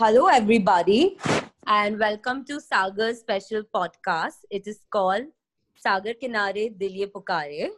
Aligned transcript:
Hello, 0.00 0.26
everybody, 0.28 1.18
and 1.66 1.98
welcome 1.98 2.44
to 2.46 2.60
Sagar's 2.60 3.18
special 3.20 3.62
podcast. 3.74 4.38
It 4.50 4.66
is 4.66 4.78
called 4.90 5.24
Sagar 5.76 6.14
Kinare 6.22 6.76
Dil 6.78 6.90
Ye 7.00 7.06
Pukare. 7.06 7.68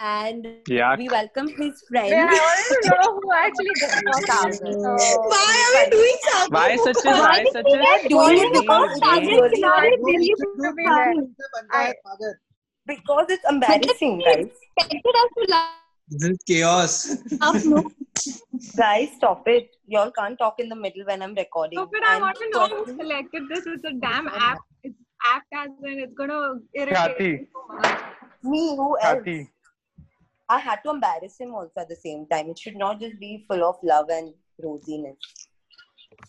And 0.00 0.46
Yeah. 0.68 0.94
we 0.96 1.08
welcome 1.08 1.48
his 1.58 1.82
friend. 1.88 2.10
Yeah, 2.10 2.28
I 2.30 2.38
want 2.46 2.66
to 2.70 2.78
know 2.88 3.06
who 3.18 3.32
actually 3.34 3.74
got 3.80 3.90
Sagar. 4.28 4.52
Oh, 4.92 5.28
why 5.32 5.48
are 5.64 5.72
we 5.78 5.90
doing 5.96 6.18
Sagar? 6.26 6.46
Why 6.56 6.76
such 6.76 7.04
a 7.04 7.16
why 7.22 7.44
such 7.52 7.66
a 7.66 8.08
doing 8.08 8.38
it 8.44 8.52
because 8.60 8.90
Hey, 9.02 9.26
Sagar. 9.26 9.50
Kinare 9.56 9.96
Dil 10.06 10.22
Ye 10.28 10.34
To 10.34 10.72
be 10.76 10.84
Pukare. 10.84 11.14
like 11.72 11.96
Sagar. 12.06 12.32
because 12.86 13.26
it's 13.36 13.44
embarrassing, 13.50 14.18
guys. 14.24 14.46
expected 14.76 15.22
us 15.24 15.30
to 15.38 15.50
laugh, 15.50 15.74
This 16.08 16.30
is 16.30 16.38
chaos. 16.46 16.94
No? 18.26 18.58
Guys, 18.76 19.10
stop 19.16 19.46
it. 19.46 19.70
Y'all 19.86 20.10
can't 20.10 20.38
talk 20.38 20.56
in 20.58 20.68
the 20.68 20.76
middle 20.76 21.04
when 21.04 21.22
I'm 21.22 21.34
recording. 21.34 21.78
No, 21.78 21.86
but 21.86 22.04
I 22.04 22.20
want 22.20 22.36
to 22.36 22.50
know 22.50 22.68
who 22.68 22.96
selected 22.96 23.42
this. 23.48 23.66
It's 23.66 23.84
a 23.84 23.92
damn 23.92 24.28
app. 24.28 24.58
It's 24.82 24.98
app 25.24 25.42
as 25.54 25.70
in 25.84 26.00
it's 26.00 26.14
gonna 26.14 26.60
irritate 26.74 26.94
Kathy. 26.94 27.32
me 27.32 27.46
so 27.52 27.74
much. 27.74 28.00
Me, 28.42 28.76
who 28.76 28.98
else? 29.00 29.18
Kathy. 29.18 29.50
I 30.48 30.58
had 30.58 30.76
to 30.84 30.90
embarrass 30.90 31.38
him 31.38 31.54
also 31.54 31.72
at 31.78 31.88
the 31.88 31.96
same 31.96 32.26
time. 32.26 32.48
It 32.50 32.58
should 32.58 32.76
not 32.76 33.00
just 33.00 33.18
be 33.20 33.44
full 33.48 33.62
of 33.64 33.76
love 33.82 34.06
and 34.10 34.32
rosiness. 34.64 35.16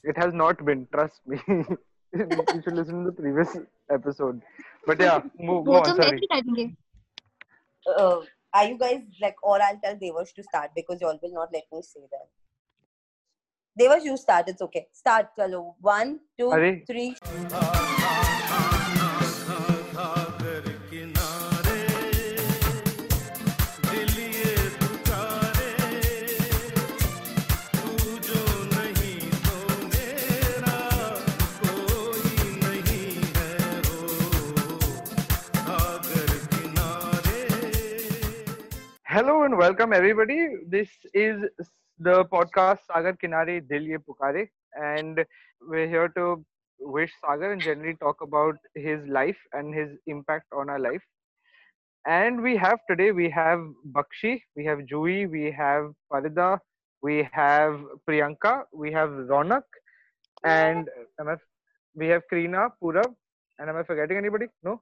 It 0.04 0.18
has 0.18 0.34
not 0.34 0.64
been, 0.66 0.88
trust 0.92 1.22
me. 1.26 1.40
you 1.48 2.62
should 2.64 2.74
listen 2.74 3.06
to 3.06 3.12
the 3.12 3.16
previous 3.18 3.58
episode. 3.92 4.42
But 4.86 5.00
yeah, 5.00 5.22
move, 5.40 5.66
go 5.66 5.76
on, 5.76 5.90
of 5.90 5.98
them 5.98 6.06
sorry. 6.06 6.28
I 6.32 6.42
think. 6.42 6.78
uh, 7.98 8.20
are 8.54 8.66
you 8.66 8.78
guys 8.78 9.02
like, 9.22 9.36
or 9.44 9.62
I'll 9.62 9.80
tell 9.84 9.96
Devash 9.96 10.34
to 10.36 10.44
start 10.44 10.72
because 10.76 11.02
y'all 11.02 11.20
will 11.22 11.34
not 11.34 11.50
let 11.54 11.64
me 11.72 11.82
say 11.82 12.02
that. 12.12 12.28
Devash, 13.80 14.04
you 14.04 14.18
start. 14.18 14.50
It's 14.50 14.62
okay. 14.62 14.88
Start, 14.92 15.28
chalo. 15.38 15.76
One, 15.80 16.20
two, 16.38 16.84
three. 16.86 17.16
Hello 39.20 39.44
and 39.44 39.58
welcome 39.58 39.92
everybody. 39.92 40.48
This 40.66 40.88
is 41.14 41.42
the 42.00 42.24
podcast 42.34 42.78
Sagar 42.90 43.18
Kinare 43.22 43.68
Dil 43.68 43.82
Ye 43.82 43.98
Pukare 43.98 44.48
and 44.82 45.26
we're 45.62 45.90
here 45.90 46.08
to 46.16 46.42
wish 46.80 47.12
Sagar 47.20 47.52
and 47.52 47.62
generally 47.62 47.96
talk 47.96 48.22
about 48.22 48.56
his 48.76 49.06
life 49.10 49.36
and 49.52 49.76
his 49.76 49.90
impact 50.08 50.46
on 50.54 50.70
our 50.70 50.80
life. 50.80 51.02
And 52.08 52.42
we 52.42 52.56
have 52.56 52.80
today 52.90 53.12
we 53.12 53.30
have 53.32 53.60
Bakshi, 53.92 54.42
we 54.56 54.64
have 54.64 54.80
Jui, 54.90 55.30
we 55.30 55.52
have 55.52 55.92
Parida, 56.10 56.58
we 57.02 57.28
have 57.34 57.78
Priyanka, 58.08 58.64
we 58.72 58.90
have 58.94 59.10
Ronak, 59.10 59.64
and 60.46 60.88
am 61.20 61.28
I, 61.28 61.36
we 61.94 62.08
have 62.08 62.22
Krina, 62.32 62.70
Purav, 62.82 63.14
and 63.58 63.70
am 63.70 63.76
I 63.76 63.84
forgetting 63.84 64.16
anybody? 64.16 64.46
No? 64.64 64.82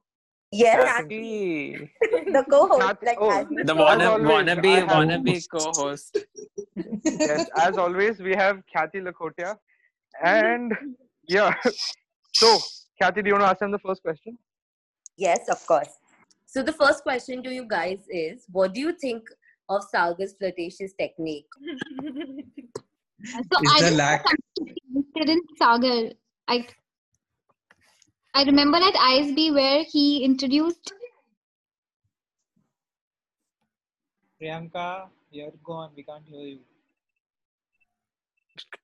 Yes, 0.50 0.84
Kathy, 0.96 1.90
the 2.02 2.44
co-host. 2.50 2.80
Kathy- 2.80 3.06
Like, 3.06 3.18
oh, 3.20 3.30
as 3.30 3.46
the 3.66 3.74
wanna, 3.74 4.10
always, 4.10 4.26
wannabe 4.28 4.86
wannabe 4.88 5.48
co-host. 5.50 6.16
yes, 7.04 7.48
as 7.56 7.76
always, 7.76 8.18
we 8.20 8.34
have 8.34 8.62
Kathy 8.72 9.00
Lakhotia. 9.00 9.56
Mm-hmm. 10.24 10.26
And 10.26 10.72
yeah, 11.28 11.54
so 12.32 12.58
Kathy, 13.00 13.22
do 13.22 13.28
you 13.28 13.34
want 13.34 13.44
to 13.44 13.48
ask 13.50 13.58
them 13.58 13.70
the 13.70 13.78
first 13.78 14.02
question? 14.02 14.38
Yes, 15.16 15.48
of 15.48 15.64
course. 15.66 15.90
So 16.46 16.62
the 16.62 16.72
first 16.72 17.02
question 17.02 17.42
to 17.42 17.50
you 17.52 17.66
guys 17.68 17.98
is, 18.08 18.46
what 18.50 18.72
do 18.72 18.80
you 18.80 18.92
think 18.92 19.24
of 19.68 19.82
Sagar's 19.94 20.34
flirtatious 20.38 20.92
technique? 20.98 21.46
So 23.20 23.58
Is 23.64 23.72
I 23.76 23.80
the 23.80 23.86
was 23.90 23.94
lack- 23.96 24.24
interested 24.60 25.28
in 25.28 25.40
Sagar. 25.60 26.12
I 26.46 26.66
I 28.38 28.44
remember 28.44 28.78
at 28.78 28.94
ISB 28.94 29.52
where 29.52 29.82
he 29.82 30.22
introduced 30.24 30.92
Priyanka, 34.40 35.08
you're 35.32 35.50
gone. 35.64 35.90
We 35.96 36.04
can't 36.04 36.22
hear 36.24 36.46
you. 36.46 36.60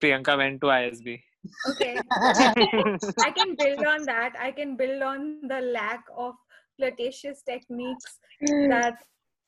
Priyanka 0.00 0.36
went 0.36 0.60
to 0.60 0.66
ISB. 0.66 1.22
Okay. 1.68 2.00
I 2.10 3.30
can 3.36 3.54
build 3.54 3.86
on 3.86 4.04
that. 4.06 4.32
I 4.40 4.50
can 4.50 4.76
build 4.76 5.02
on 5.02 5.46
the 5.46 5.60
lack 5.60 6.02
of 6.16 6.34
flirtatious 6.76 7.42
techniques 7.42 8.18
that 8.40 8.96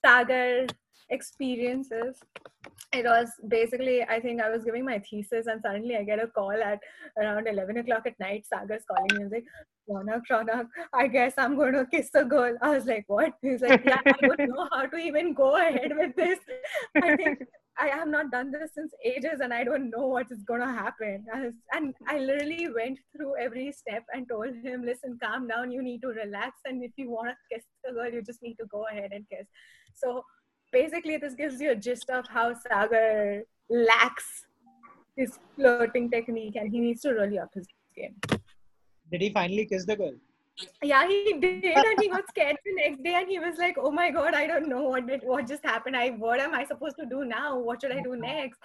Sagar 0.05 0.67
experiences. 1.11 2.19
It 2.93 3.05
was 3.05 3.31
basically, 3.49 4.03
I 4.05 4.21
think 4.21 4.41
I 4.41 4.49
was 4.49 4.65
giving 4.65 4.85
my 4.85 4.99
thesis, 4.99 5.47
and 5.47 5.61
suddenly 5.61 5.97
I 5.97 6.03
get 6.05 6.23
a 6.23 6.29
call 6.29 6.53
at 6.53 6.81
around 7.19 7.47
11 7.49 7.79
o'clock 7.79 8.07
at 8.07 8.19
night. 8.19 8.47
Sagar's 8.47 8.85
calling 8.89 9.09
me 9.17 9.23
and 9.25 9.33
like, 9.33 9.45
Ronak, 9.89 10.23
Ronak, 10.31 10.67
I 10.93 11.07
guess 11.07 11.35
I'm 11.37 11.57
going 11.57 11.75
to 11.75 11.87
kiss 11.87 12.11
a 12.15 12.25
girl. 12.25 12.57
I 12.61 12.71
was 12.71 12.87
like, 12.87 13.05
what? 13.07 13.35
He's 13.43 13.61
like, 13.61 13.85
yeah, 13.85 14.01
I 14.05 14.13
don't 14.21 14.51
know 14.51 14.69
how 14.73 14.87
to 14.87 14.97
even 14.97 15.35
go 15.35 15.57
ahead 15.57 15.93
with 15.97 16.17
this. 16.17 16.39
I 16.97 17.17
think 17.17 17.43
I 17.79 17.89
have 17.89 18.09
not 18.09 18.31
done 18.31 18.51
this 18.51 18.71
since 18.75 18.93
ages 19.05 19.41
and 19.41 19.53
I 19.53 19.63
don't 19.63 19.91
know 19.91 20.07
what 20.07 20.31
is 20.31 20.43
going 20.43 20.61
to 20.61 20.67
happen. 20.67 21.25
I 21.33 21.41
was, 21.43 21.55
and 21.73 21.95
I 22.09 22.19
literally 22.19 22.69
went 22.75 22.99
through 23.15 23.37
every 23.37 23.71
step 23.73 24.05
and 24.13 24.29
told 24.29 24.55
him, 24.65 24.85
listen, 24.85 25.19
calm 25.23 25.47
down. 25.47 25.71
You 25.71 25.83
need 25.83 26.01
to 26.03 26.09
relax. 26.09 26.61
And 26.65 26.83
if 26.83 26.93
you 26.97 27.11
want 27.11 27.29
to 27.29 27.55
kiss 27.55 27.65
the 27.85 27.93
girl, 27.93 28.11
you 28.11 28.23
just 28.23 28.43
need 28.43 28.57
to 28.57 28.67
go 28.67 28.87
ahead 28.91 29.11
and 29.13 29.25
kiss. 29.31 29.47
So 29.95 30.23
basically, 30.73 31.17
this 31.17 31.35
gives 31.35 31.61
you 31.61 31.71
a 31.71 31.77
gist 31.77 32.11
of 32.11 32.27
how 32.29 32.55
Sagar 32.55 33.43
lacks 33.69 34.47
his 35.17 35.39
flirting 35.55 36.11
technique 36.11 36.57
and 36.57 36.71
he 36.71 36.81
needs 36.81 37.03
to 37.03 37.11
really 37.11 37.39
up 37.39 37.51
his 37.55 37.67
game. 37.97 38.17
Did 39.11 39.23
he 39.23 39.31
finally 39.31 39.67
kiss 39.67 39.87
the 39.87 39.97
girl? 39.97 40.15
Yeah, 40.83 41.07
he 41.07 41.35
did, 41.35 41.65
and 41.65 42.01
he 42.01 42.09
got 42.09 42.27
scared 42.29 42.57
the 42.65 42.73
next 42.77 43.03
day, 43.03 43.15
and 43.15 43.29
he 43.29 43.39
was 43.39 43.59
like, 43.59 43.77
"Oh 43.79 43.91
my 43.91 44.11
god, 44.11 44.33
I 44.33 44.47
don't 44.47 44.69
know 44.71 44.85
what 44.85 45.07
did, 45.07 45.21
what 45.23 45.47
just 45.47 45.63
happened. 45.63 45.95
I 45.95 46.11
what 46.11 46.41
am 46.41 46.55
I 46.55 46.65
supposed 46.65 46.97
to 46.99 47.05
do 47.05 47.27
now? 47.27 47.59
What 47.59 47.83
should 47.83 47.93
I 47.93 48.01
do 48.01 48.17
next? 48.17 48.59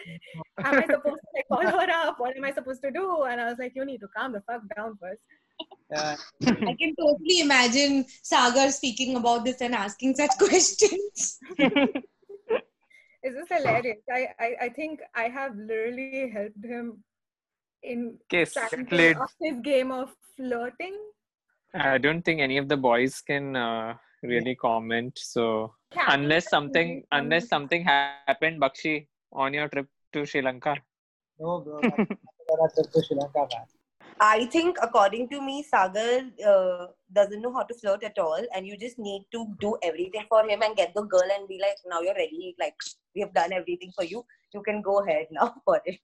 Am 0.64 0.76
I 0.76 0.86
supposed 0.86 1.20
to 1.20 1.32
like 1.36 1.48
call 1.50 1.68
her 1.68 1.92
up? 1.92 2.18
What 2.18 2.38
am 2.38 2.46
I 2.46 2.54
supposed 2.54 2.82
to 2.84 2.92
do?" 2.92 3.24
And 3.24 3.42
I 3.42 3.46
was 3.50 3.60
like, 3.60 3.74
"You 3.76 3.84
need 3.84 4.00
to 4.00 4.08
calm 4.16 4.32
the 4.32 4.42
fuck 4.42 4.62
down 4.78 4.98
first. 5.02 5.20
Yeah. 5.92 6.16
I 6.48 6.76
can 6.80 6.96
totally 6.96 7.42
imagine 7.42 8.06
Sagar 8.24 8.72
speaking 8.72 9.18
about 9.18 9.44
this 9.44 9.62
and 9.62 9.76
asking 9.76 10.16
such 10.16 10.32
questions. 10.38 11.40
It's 13.24 13.36
just 13.38 13.54
hilarious. 13.54 14.00
I, 14.10 14.28
I 14.40 14.56
I 14.62 14.70
think 14.70 15.02
I 15.14 15.24
have 15.30 15.56
literally 15.56 16.32
helped 16.34 16.66
him 16.66 17.04
in 17.84 18.18
Kiss. 18.30 18.58
of 18.58 19.34
his 19.40 19.60
game 19.62 19.92
of 19.92 20.16
flirting. 20.36 20.98
I 21.74 21.98
don't 21.98 22.24
think 22.24 22.42
any 22.42 22.58
of 22.58 22.68
the 22.68 22.78
boys 22.78 23.22
can 23.22 23.56
uh, 23.56 23.94
really 24.24 24.56
comment. 24.56 25.20
So 25.22 25.74
Kathy 25.92 26.14
unless 26.14 26.50
something 26.50 26.88
really 26.88 27.08
unless 27.12 27.48
something 27.48 27.84
happened, 27.84 28.62
Bakshi, 28.62 29.08
on 29.32 29.54
your 29.54 29.68
trip 29.68 29.88
to 30.14 30.26
Sri 30.26 30.42
Lanka. 30.42 30.78
No, 31.40 31.60
bro. 31.60 31.80
That's 31.82 32.76
trip 32.76 32.92
to 32.92 33.04
Sri 33.04 33.18
Lanka, 33.18 33.48
man. 33.54 33.66
I 34.20 34.46
think, 34.46 34.78
according 34.82 35.30
to 35.30 35.42
me, 35.42 35.64
Sagar 35.64 36.22
uh, 36.48 36.88
doesn't 37.14 37.42
know 37.42 37.54
how 37.54 37.64
to 37.64 37.74
flirt 37.74 38.04
at 38.04 38.18
all, 38.20 38.42
and 38.56 38.66
you 38.68 38.78
just 38.78 39.00
need 39.00 39.26
to 39.32 39.48
do 39.60 39.78
everything 39.84 40.26
for 40.30 40.48
him 40.48 40.62
and 40.62 40.76
get 40.76 40.94
the 40.94 41.04
girl 41.04 41.30
and 41.38 41.48
be 41.48 41.60
like, 41.62 41.78
now 41.88 42.02
you're 42.02 42.16
ready. 42.16 42.56
Like, 42.60 42.76
we 43.16 43.22
have 43.22 43.34
done 43.34 43.54
everything 43.54 43.92
for 43.96 44.04
you. 44.04 44.24
You 44.54 44.62
can 44.62 44.82
go 44.82 45.00
ahead 45.00 45.28
now 45.32 45.54
for 45.66 45.82
it 45.86 46.00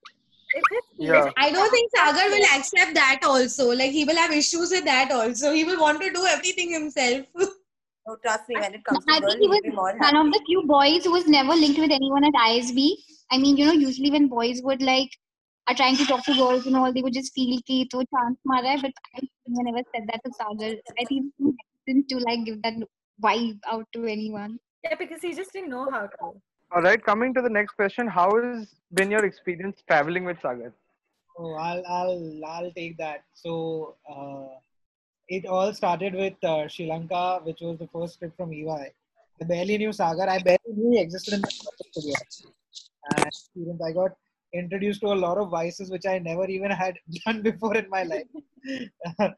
Yeah. 0.97 1.29
I 1.37 1.51
don't 1.51 1.69
think 1.69 1.91
Sagar 1.95 2.29
will 2.29 2.45
accept 2.57 2.93
that 2.95 3.19
also. 3.23 3.69
Like 3.75 3.91
he 3.91 4.05
will 4.05 4.15
have 4.15 4.31
issues 4.31 4.71
with 4.71 4.85
that 4.85 5.11
also. 5.11 5.51
He 5.53 5.63
will 5.63 5.79
want 5.79 6.01
to 6.01 6.11
do 6.11 6.25
everything 6.25 6.71
himself. 6.71 7.25
So 8.07 8.17
trust 8.23 8.49
me, 8.49 8.55
when 8.59 8.73
it 8.73 8.83
comes 8.85 9.05
to 9.05 9.13
I 9.13 9.19
girl, 9.19 9.29
think 9.29 9.41
he 9.41 9.47
he'll 9.47 9.49
was 9.49 9.61
more 9.73 9.93
one 9.97 10.15
happy. 10.15 10.15
of 10.15 10.31
the 10.33 10.41
few 10.45 10.63
boys 10.63 11.03
who 11.03 11.11
was 11.11 11.27
never 11.27 11.53
linked 11.53 11.79
with 11.79 11.91
anyone 11.91 12.23
at 12.23 12.33
ISB. 12.33 12.93
I 13.31 13.37
mean, 13.37 13.57
you 13.57 13.65
know, 13.65 13.73
usually 13.73 14.11
when 14.11 14.27
boys 14.27 14.61
would 14.63 14.81
like 14.81 15.09
are 15.67 15.75
trying 15.75 15.97
to 15.97 16.05
talk 16.05 16.23
to 16.25 16.33
girls 16.33 16.65
and 16.65 16.75
all, 16.75 16.93
they 16.93 17.01
would 17.01 17.13
just 17.13 17.33
feel 17.33 17.59
ki 17.67 17.85
to 17.91 18.03
chance 18.15 18.37
mara 18.45 18.69
hai, 18.69 18.77
but 18.81 18.93
I 19.15 19.21
never 19.47 19.83
said 19.93 20.07
that 20.07 20.21
to 20.25 20.31
Sagar. 20.33 20.75
I 20.99 21.05
think 21.05 21.33
he 21.37 21.53
hesitant 21.87 22.09
to 22.09 22.17
like 22.19 22.45
give 22.45 22.61
that 22.63 22.75
vibe 23.23 23.59
out 23.67 23.85
to 23.93 24.05
anyone. 24.05 24.59
Yeah, 24.83 24.95
because 24.95 25.21
he 25.21 25.33
just 25.33 25.53
didn't 25.53 25.69
know 25.69 25.89
how 25.91 26.01
to. 26.01 26.33
All 26.75 26.81
right, 26.81 27.03
coming 27.03 27.33
to 27.33 27.41
the 27.41 27.49
next 27.49 27.73
question. 27.73 28.07
How 28.07 28.29
has 28.41 28.67
been 28.93 29.11
your 29.11 29.25
experience 29.25 29.83
traveling 29.87 30.25
with 30.25 30.39
Sagar? 30.41 30.73
Oh, 31.37 31.53
I'll 31.53 31.83
I'll 31.87 32.41
I'll 32.45 32.71
take 32.71 32.97
that. 32.97 33.23
So 33.33 33.95
uh, 34.09 34.47
it 35.27 35.45
all 35.45 35.73
started 35.73 36.13
with 36.13 36.43
uh, 36.43 36.67
Sri 36.67 36.87
Lanka, 36.87 37.41
which 37.43 37.61
was 37.61 37.77
the 37.79 37.87
first 37.87 38.19
trip 38.19 38.35
from 38.37 38.53
EY. 38.53 38.91
I 39.41 39.45
barely 39.45 39.77
knew 39.77 39.91
Sagar. 39.91 40.29
I 40.29 40.39
barely 40.39 40.73
knew 40.75 40.91
he 40.91 41.01
existed 41.01 41.35
in 41.35 41.41
the 41.41 41.47
to 41.93 42.01
be. 42.01 42.15
And 43.09 43.25
experience, 43.25 43.81
I 43.81 43.91
got 43.91 44.11
introduced 44.53 45.01
to 45.01 45.07
a 45.07 45.21
lot 45.25 45.37
of 45.37 45.49
vices 45.49 45.91
which 45.91 46.05
I 46.05 46.19
never 46.19 46.45
even 46.47 46.71
had 46.71 46.97
done 47.25 47.41
before 47.41 47.75
in 47.75 47.89
my 47.89 48.03
life. 48.03 48.27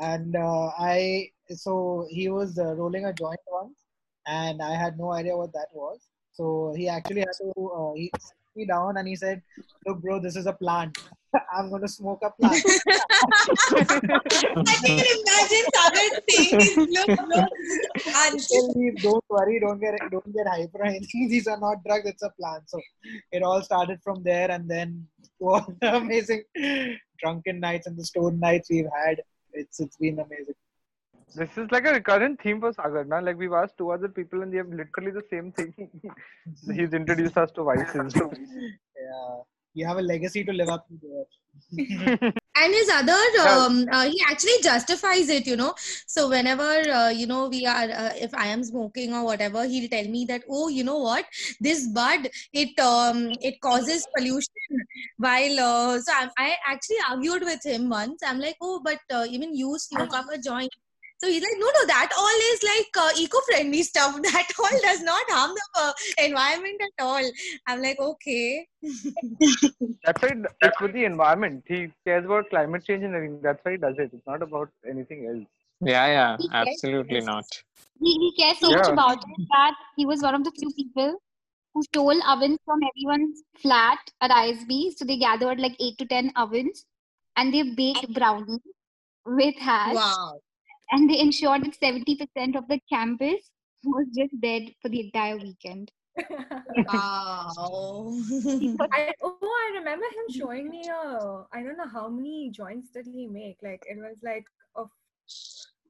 and 0.00 0.36
uh, 0.36 0.70
I 0.78 1.30
so 1.48 2.06
he 2.10 2.28
was 2.28 2.58
uh, 2.58 2.74
rolling 2.74 3.04
a 3.06 3.12
joint 3.12 3.40
once, 3.50 3.78
and 4.26 4.62
I 4.62 4.74
had 4.74 4.98
no 4.98 5.12
idea 5.12 5.36
what 5.36 5.52
that 5.52 5.68
was. 5.72 6.00
So 6.32 6.72
he 6.76 6.88
actually 6.88 7.20
had 7.20 7.36
to 7.40 7.70
uh, 7.70 7.92
he 7.94 8.10
sat 8.18 8.36
me 8.56 8.66
down 8.66 8.96
and 8.96 9.06
he 9.06 9.16
said, 9.16 9.42
"Look, 9.86 10.00
bro, 10.00 10.18
this 10.20 10.36
is 10.36 10.46
a 10.46 10.52
plant. 10.52 10.98
I'm 11.54 11.70
going 11.70 11.82
to 11.82 11.88
smoke 11.88 12.20
a 12.22 12.30
plant." 12.30 12.64
I 14.64 14.74
can 14.84 15.06
imagine 15.18 15.66
Sagar 15.74 16.08
saying 16.28 16.58
this. 16.58 16.76
Look, 16.76 17.08
look, 17.08 17.48
and 18.06 18.40
Tell 18.40 18.74
don't 19.00 19.24
worry, 19.28 19.60
don't 19.60 19.80
get 19.80 19.98
don't 20.10 20.32
get 20.34 20.46
hyper 20.46 20.78
or 20.78 20.86
anything. 20.86 21.28
These 21.34 21.46
are 21.46 21.58
not 21.58 21.84
drugs; 21.84 22.06
it's 22.06 22.22
a 22.22 22.30
plant. 22.30 22.68
So 22.68 22.80
it 23.30 23.42
all 23.42 23.62
started 23.62 24.00
from 24.02 24.22
there, 24.22 24.50
and 24.50 24.68
then 24.68 25.06
all 25.40 25.64
the 25.80 25.96
amazing 25.96 26.42
drunken 27.20 27.60
nights 27.60 27.86
and 27.86 27.96
the 27.96 28.04
stone 28.04 28.38
nights 28.38 28.68
we've 28.70 28.92
had. 29.04 29.22
It's 29.52 29.80
it's 29.80 29.96
been 29.96 30.18
amazing. 30.18 30.54
This 31.34 31.56
is 31.56 31.70
like 31.70 31.86
a 31.86 31.92
recurrent 31.92 32.42
theme 32.42 32.60
for 32.60 32.72
Sagar. 32.74 33.04
Now, 33.04 33.22
like 33.22 33.38
we've 33.38 33.52
asked 33.52 33.78
two 33.78 33.90
other 33.90 34.08
people, 34.08 34.42
and 34.42 34.52
they 34.52 34.58
have 34.58 34.68
literally 34.68 35.12
the 35.12 35.24
same 35.30 35.50
thing. 35.52 35.72
He's 36.74 36.92
introduced 36.92 37.38
us 37.38 37.50
to 37.52 37.64
vices. 37.64 38.14
Yeah, 38.14 39.38
you 39.74 39.86
have 39.86 39.98
a 39.98 40.02
legacy 40.02 40.44
to 40.44 40.52
live 40.52 40.68
up 40.68 40.86
to. 40.88 41.26
And 42.54 42.74
his 42.74 42.90
other 42.90 43.18
um, 43.48 43.86
uh, 43.90 44.04
he 44.04 44.22
actually 44.28 44.60
justifies 44.62 45.28
it 45.28 45.46
you 45.46 45.56
know. 45.56 45.74
So 46.06 46.28
whenever 46.28 46.62
uh, 46.62 47.08
you 47.08 47.26
know 47.26 47.48
we 47.48 47.64
are 47.66 47.88
uh, 47.90 48.12
if 48.14 48.34
i 48.34 48.46
am 48.46 48.62
smoking 48.62 49.14
or 49.14 49.24
whatever 49.24 49.64
he'll 49.64 49.88
tell 49.88 50.06
me 50.06 50.24
that 50.26 50.42
oh 50.50 50.68
you 50.68 50.84
know 50.84 50.98
what? 50.98 51.24
This 51.60 51.86
bud 51.86 52.28
it 52.52 52.78
um 52.78 53.30
it 53.40 53.60
causes 53.60 54.06
pollution. 54.16 54.84
While 55.16 55.60
uh, 55.60 56.00
so 56.00 56.12
I, 56.12 56.28
I 56.38 56.56
actually 56.66 57.02
argued 57.08 57.42
with 57.42 57.64
him 57.64 57.88
once. 57.88 58.22
I'm 58.24 58.38
like 58.38 58.56
oh 58.60 58.80
but 58.84 58.98
uh, 59.10 59.26
even 59.28 59.56
you 59.56 59.78
smoke 59.78 60.14
up 60.14 60.26
a 60.32 60.38
joint 60.38 60.72
so 61.22 61.28
he's 61.30 61.42
like, 61.42 61.52
no, 61.58 61.66
no, 61.66 61.86
that 61.86 62.10
all 62.18 62.38
is 62.52 62.62
like 62.64 62.88
uh, 62.98 63.10
eco-friendly 63.16 63.82
stuff. 63.84 64.16
That 64.22 64.48
all 64.58 64.80
does 64.82 65.02
not 65.02 65.24
harm 65.30 65.52
the 65.54 65.80
uh, 65.80 65.92
environment 66.18 66.80
at 66.86 67.04
all. 67.04 67.22
I'm 67.68 67.80
like, 67.80 68.00
okay. 68.00 68.66
That's 70.04 70.22
why 70.22 70.28
it- 70.30 70.46
it's 70.62 70.80
with 70.80 70.92
the 70.94 71.04
environment. 71.04 71.64
He 71.66 71.92
cares 72.04 72.24
about 72.24 72.50
climate 72.50 72.84
change 72.84 73.04
and 73.04 73.14
everything. 73.14 73.40
That's 73.42 73.64
why 73.64 73.72
he 73.72 73.76
does 73.78 73.94
it. 73.98 74.10
It's 74.12 74.26
not 74.26 74.42
about 74.42 74.70
anything 74.88 75.26
else. 75.26 75.46
Yeah, 75.80 76.06
yeah, 76.06 76.36
He 76.40 76.48
cares. 76.48 76.68
absolutely 76.68 77.20
not. 77.20 77.44
He, 78.00 78.12
he 78.24 78.32
cares 78.42 78.58
so 78.58 78.70
much 78.70 78.88
about 78.88 79.18
it 79.18 79.46
that 79.52 79.74
he 79.96 80.06
was 80.06 80.22
one 80.22 80.34
of 80.34 80.44
the 80.44 80.52
few 80.58 80.70
people 80.74 81.14
who 81.74 81.82
stole 81.84 82.20
ovens 82.24 82.58
from 82.64 82.80
everyone's 82.90 83.42
flat 83.58 83.98
at 84.20 84.30
ISB. 84.30 84.96
So 84.96 85.04
they 85.04 85.18
gathered 85.18 85.60
like 85.60 85.76
eight 85.80 85.98
to 85.98 86.06
ten 86.06 86.32
ovens 86.36 86.84
and 87.36 87.54
they 87.54 87.62
baked 87.62 88.12
brownies 88.12 88.58
with 89.24 89.56
hash. 89.56 89.94
Wow. 89.94 90.40
And 90.92 91.08
they 91.08 91.18
ensured 91.18 91.64
that 91.64 91.78
70% 91.82 92.56
of 92.56 92.68
the 92.68 92.78
campus 92.92 93.50
was 93.84 94.06
just 94.16 94.38
dead 94.40 94.64
for 94.80 94.88
the 94.88 95.00
entire 95.00 95.38
weekend. 95.38 95.90
Wow. 96.86 98.14
I, 98.92 99.12
oh, 99.22 99.38
I 99.42 99.78
remember 99.78 100.04
him 100.04 100.26
showing 100.30 100.68
me 100.68 100.88
a. 100.88 101.44
I 101.52 101.62
don't 101.62 101.78
know 101.78 101.88
how 101.92 102.08
many 102.08 102.50
joints 102.50 102.90
did 102.90 103.06
he 103.06 103.26
make. 103.26 103.56
Like 103.62 103.82
it 103.88 103.96
was 103.96 104.16
like 104.22 104.44
of 104.76 104.90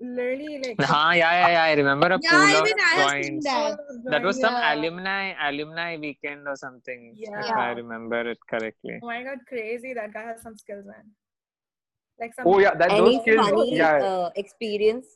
literally 0.00 0.62
like. 0.64 0.80
Huh, 0.80 1.10
yeah, 1.14 1.32
yeah, 1.32 1.48
yeah. 1.52 1.62
I 1.64 1.72
remember 1.74 2.06
a 2.08 2.18
yeah, 2.18 2.30
pool 2.30 2.56
of 2.62 2.68
I 2.68 3.00
have 3.00 3.10
seen 3.10 3.34
joints. 3.34 3.46
that. 3.46 3.76
Oh, 3.90 4.10
that 4.10 4.22
was 4.22 4.40
some 4.40 4.54
Yeah. 4.54 4.74
alumni 4.74 5.34
alumni 5.48 5.96
weekend 5.96 6.46
or 6.46 6.56
something, 6.56 7.16
if 7.18 7.30
Yeah. 7.32 7.56
I 7.56 7.70
remember 7.72 8.30
it 8.30 8.38
correctly. 8.48 9.00
Oh 9.02 9.06
my 9.06 9.22
god, 9.24 9.38
crazy! 9.48 9.92
That 9.94 10.12
guy 10.12 10.22
has 10.22 10.42
some 10.42 10.56
skills, 10.56 10.84
man. 10.86 11.10
Like 12.20 12.34
some. 12.34 12.46
Oh 12.46 12.58
yeah, 12.58 12.74
that 12.74 12.90
Any 12.90 13.00
those 13.00 13.22
skills. 13.22 13.46
Funny, 13.46 13.76
yeah. 13.76 13.96
Uh, 13.98 14.30
experience 14.36 15.06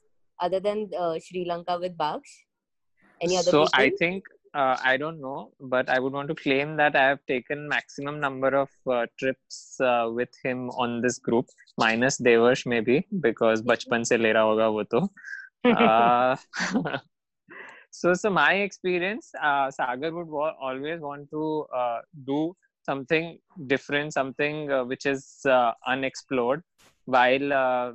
other 0.40 0.60
than 0.60 0.90
uh, 0.98 1.19
Sri 1.19 1.44
Lanka 1.44 1.78
with 1.78 1.96
Baksh? 1.96 2.44
Any 3.20 3.37
other? 3.37 3.50
So? 3.50 3.66
I 3.72 3.90
think 3.90 4.25
uh, 4.54 4.76
I 4.82 4.96
don't 4.96 5.20
know, 5.20 5.52
but 5.60 5.88
I 5.88 5.98
would 5.98 6.12
want 6.12 6.28
to 6.28 6.34
claim 6.34 6.76
that 6.76 6.96
I 6.96 7.08
have 7.08 7.19
taken 7.28 7.69
maximum 7.69 8.20
number 8.20 8.48
of 8.48 8.70
uh, 8.90 9.06
trips 9.19 9.78
uh, 9.81 10.08
with 10.10 10.31
him 10.43 10.70
on 10.70 11.02
this 11.02 11.19
group, 11.19 11.46
minus 11.76 12.19
Devash 12.19 12.64
maybe 12.66 13.06
because 13.20 13.62
bachpan 13.62 14.06
se 14.06 14.16
lera 14.16 14.40
hoga 14.40 14.72
wo 14.72 14.82
to. 14.94 15.08
Uh, 15.66 16.37
so, 17.90 18.14
so 18.14 18.31
my 18.31 18.52
experience, 18.54 19.32
uh, 19.42 19.69
Sagar 19.69 20.12
would 20.12 20.28
wa- 20.28 20.54
always 20.60 21.00
want 21.00 21.28
to 21.31 21.66
uh, 21.75 21.99
do 22.25 22.54
something 22.84 23.37
different, 23.66 24.12
something 24.12 24.69
which 24.87 25.06
is 25.06 25.44
unexplored 25.88 26.62
while 27.06 27.53
uh, 27.53 27.93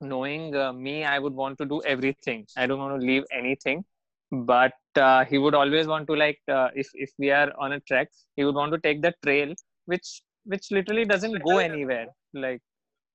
knowing 0.00 0.54
uh, 0.56 0.72
me, 0.72 1.04
I 1.04 1.18
would 1.18 1.34
want 1.34 1.58
to 1.58 1.66
do 1.66 1.82
everything. 1.84 2.46
I 2.56 2.66
don't 2.66 2.78
want 2.78 3.00
to 3.00 3.06
leave 3.06 3.24
anything. 3.32 3.84
But 4.30 4.72
uh, 4.96 5.24
he 5.24 5.38
would 5.38 5.54
always 5.54 5.86
want 5.86 6.06
to 6.08 6.14
like 6.14 6.40
uh, 6.48 6.68
if 6.74 6.88
if 6.94 7.10
we 7.18 7.30
are 7.30 7.52
on 7.58 7.72
a 7.74 7.80
trek 7.80 8.08
he 8.36 8.44
would 8.44 8.54
want 8.56 8.72
to 8.72 8.78
take 8.80 9.02
the 9.02 9.14
trail 9.24 9.54
which 9.86 10.22
which 10.44 10.70
literally 10.72 11.04
doesn't 11.04 11.40
go 11.42 11.58
anywhere. 11.58 12.06
Like 12.34 12.60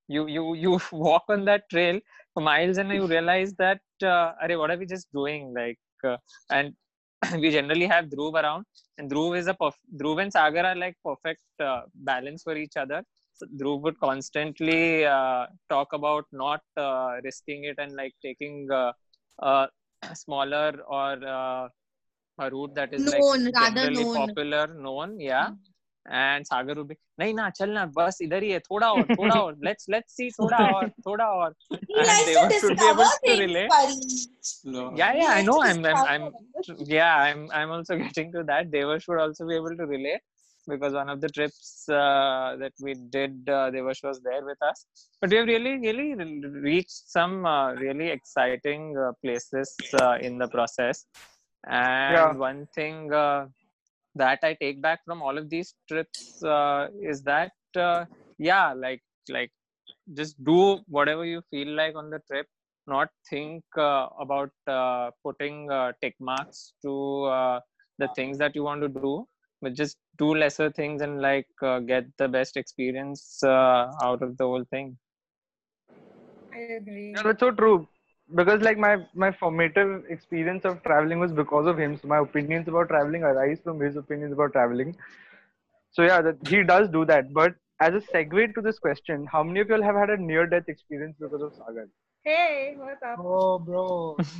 you 0.07 0.27
you 0.27 0.53
you 0.65 0.79
walk 0.91 1.23
on 1.29 1.45
that 1.45 1.69
trail 1.69 1.99
for 2.33 2.41
miles 2.41 2.77
and 2.77 2.91
you 2.91 3.07
realize 3.07 3.53
that 3.55 3.81
uh, 4.03 4.33
Arey, 4.43 4.57
what 4.57 4.71
are 4.71 4.77
we 4.77 4.85
just 4.85 5.11
doing? 5.13 5.53
Like 5.53 5.79
uh, 6.05 6.17
and 6.49 6.73
we 7.41 7.51
generally 7.51 7.87
have 7.87 8.05
Dhruv 8.05 8.33
around. 8.41 8.65
And 8.97 9.11
Dhruv 9.11 9.37
is 9.37 9.47
a 9.47 9.53
perf- 9.53 9.83
Dhruv 9.97 10.21
and 10.21 10.31
Sagar 10.31 10.65
are 10.65 10.75
like 10.75 10.95
perfect 11.05 11.41
uh, 11.59 11.81
balance 11.95 12.43
for 12.43 12.55
each 12.55 12.77
other 12.77 13.03
Dhruv 13.58 13.82
would 13.82 13.98
constantly 14.00 15.04
uh, 15.04 15.46
talk 15.68 15.92
about 15.92 16.24
not 16.32 16.62
uh, 16.76 17.16
risking 17.24 17.64
it 17.64 17.76
and 17.78 17.92
like 17.94 18.14
taking 18.22 18.70
uh, 18.70 18.92
uh, 19.38 19.66
smaller 20.14 20.72
or 20.86 21.12
uh, 21.38 21.68
a 22.38 22.50
route 22.50 22.74
that 22.74 22.92
is 22.94 23.02
Known, 23.02 23.44
like 23.44 23.54
rather 23.54 23.80
generally 23.90 24.04
known. 24.04 24.14
popular 24.16 24.66
known 24.66 25.20
yeah 25.20 25.50
and 26.08 26.46
sagar 26.46 26.74
would 26.74 26.88
be 26.88 26.96
नहीं 27.20 27.34
ना 27.34 27.48
चल 27.50 27.70
ना 27.70 27.84
बस 27.96 28.18
इधर 28.22 28.42
ही 28.42 28.50
है 28.50 28.58
थोड़ा 28.60 28.92
और 28.92 29.06
थोड़ा 29.18 29.34
और 29.40 29.54
let's 29.66 29.86
let's 29.94 30.16
see 30.20 30.30
थोड़ा 30.40 30.58
और 30.72 30.88
थोड़ा 31.06 31.24
और 31.24 31.54
He 31.70 31.78
and 31.98 32.08
likes 32.08 32.26
they 32.26 32.36
to 32.36 32.42
were- 32.42 32.50
should 32.60 32.76
be 32.82 32.88
discover 32.88 32.92
able 32.92 33.10
to 33.10 33.18
things, 33.26 33.40
relate 33.40 33.68
buddy. 33.68 34.98
yeah 35.00 35.12
yeah 35.14 35.30
i 35.30 35.40
Yes, 35.40 35.46
know 35.46 35.56
to 35.56 35.68
i'm 35.68 35.84
i'm, 35.86 36.04
I'm 36.12 36.26
discover. 36.58 36.84
yeah 36.94 37.16
i'm 37.16 37.50
i'm 37.52 37.70
also 37.70 37.96
getting 37.96 38.30
to 38.32 38.44
that 38.44 38.70
Devash 38.70 39.08
would 39.08 39.20
also 40.61 40.91
be 40.91 41.01
able 41.01 41.13
to 41.21 41.27
relate 41.27 41.67
because 41.67 41.89
one 41.89 42.35
of 42.35 42.57
the 42.57 42.57
trips 42.57 42.57
uh, 42.57 42.97
that 42.99 43.23
we 43.27 43.29
did 43.33 43.49
uh, 43.49 43.71
Devash 43.71 44.03
was 44.03 44.21
there 44.21 44.45
with 44.45 44.61
us. 44.61 44.85
But 45.21 45.31
we 45.31 45.37
have 45.37 45.47
really 45.47 45.77
really 45.79 46.49
reached 46.69 47.09
some 47.09 47.45
uh, 47.45 47.73
really 47.73 48.09
exciting 48.09 48.97
uh, 48.97 49.13
places 49.23 49.77
uh, 49.93 50.17
in 50.21 50.37
the 50.37 50.47
process. 50.47 51.05
And 51.67 52.07
Yeah. 52.07 52.35
one 52.37 52.67
thing 52.75 53.11
uh, 53.13 53.47
that 54.15 54.39
i 54.43 54.53
take 54.53 54.81
back 54.81 54.99
from 55.05 55.21
all 55.21 55.37
of 55.37 55.49
these 55.49 55.75
trips 55.89 56.43
uh, 56.43 56.87
is 57.01 57.23
that 57.23 57.53
uh, 57.75 58.05
yeah 58.37 58.73
like 58.73 59.01
like 59.29 59.51
just 60.13 60.43
do 60.43 60.79
whatever 60.87 61.25
you 61.25 61.41
feel 61.51 61.69
like 61.75 61.95
on 61.95 62.09
the 62.09 62.19
trip. 62.29 62.47
Not 62.87 63.09
think 63.29 63.63
uh, 63.77 64.07
about 64.19 64.51
uh, 64.67 65.11
putting 65.23 65.71
uh, 65.71 65.93
tick 66.01 66.15
marks 66.19 66.73
to 66.83 67.23
uh, 67.25 67.59
the 67.97 68.09
things 68.09 68.37
that 68.39 68.55
you 68.55 68.63
want 68.63 68.81
to 68.81 68.89
do 68.89 69.25
just 69.69 69.97
do 70.17 70.33
lesser 70.33 70.69
things 70.69 71.01
and 71.01 71.21
like 71.21 71.47
uh, 71.61 71.79
get 71.79 72.05
the 72.17 72.27
best 72.27 72.55
experience 72.57 73.41
uh, 73.43 73.91
out 74.01 74.21
of 74.21 74.37
the 74.37 74.43
whole 74.45 74.63
thing 74.69 74.97
I 76.53 76.59
agree. 76.77 77.11
Yeah, 77.13 77.23
that's 77.23 77.39
so 77.39 77.51
true. 77.51 77.87
Because 78.35 78.61
like 78.61 78.77
my 78.77 78.97
my 79.13 79.31
formative 79.31 80.03
experience 80.09 80.65
of 80.65 80.81
traveling 80.83 81.19
was 81.19 81.31
because 81.31 81.65
of 81.67 81.77
him. 81.79 81.95
So 81.97 82.07
my 82.07 82.19
opinions 82.19 82.67
about 82.67 82.89
traveling 82.89 83.23
arise 83.23 83.59
from 83.61 83.79
his 83.79 83.95
opinions 83.95 84.33
about 84.33 84.53
traveling. 84.53 84.95
So 85.91 86.03
yeah, 86.03 86.21
that 86.21 86.47
he 86.47 86.63
does 86.63 86.89
do 86.89 87.05
that. 87.05 87.33
But 87.33 87.55
as 87.79 87.93
a 87.95 88.01
segue 88.15 88.53
to 88.55 88.61
this 88.61 88.79
question, 88.79 89.27
how 89.31 89.43
many 89.43 89.59
of 89.61 89.69
you 89.69 89.75
all 89.75 89.81
have 89.83 89.95
had 89.95 90.09
a 90.09 90.17
near-death 90.17 90.67
experience 90.67 91.17
because 91.19 91.41
of 91.41 91.53
Sagar? 91.53 91.87
Hey, 92.23 92.75
what's 92.77 93.01
up? 93.01 93.17
Oh, 93.19 93.57
bro. 93.57 94.15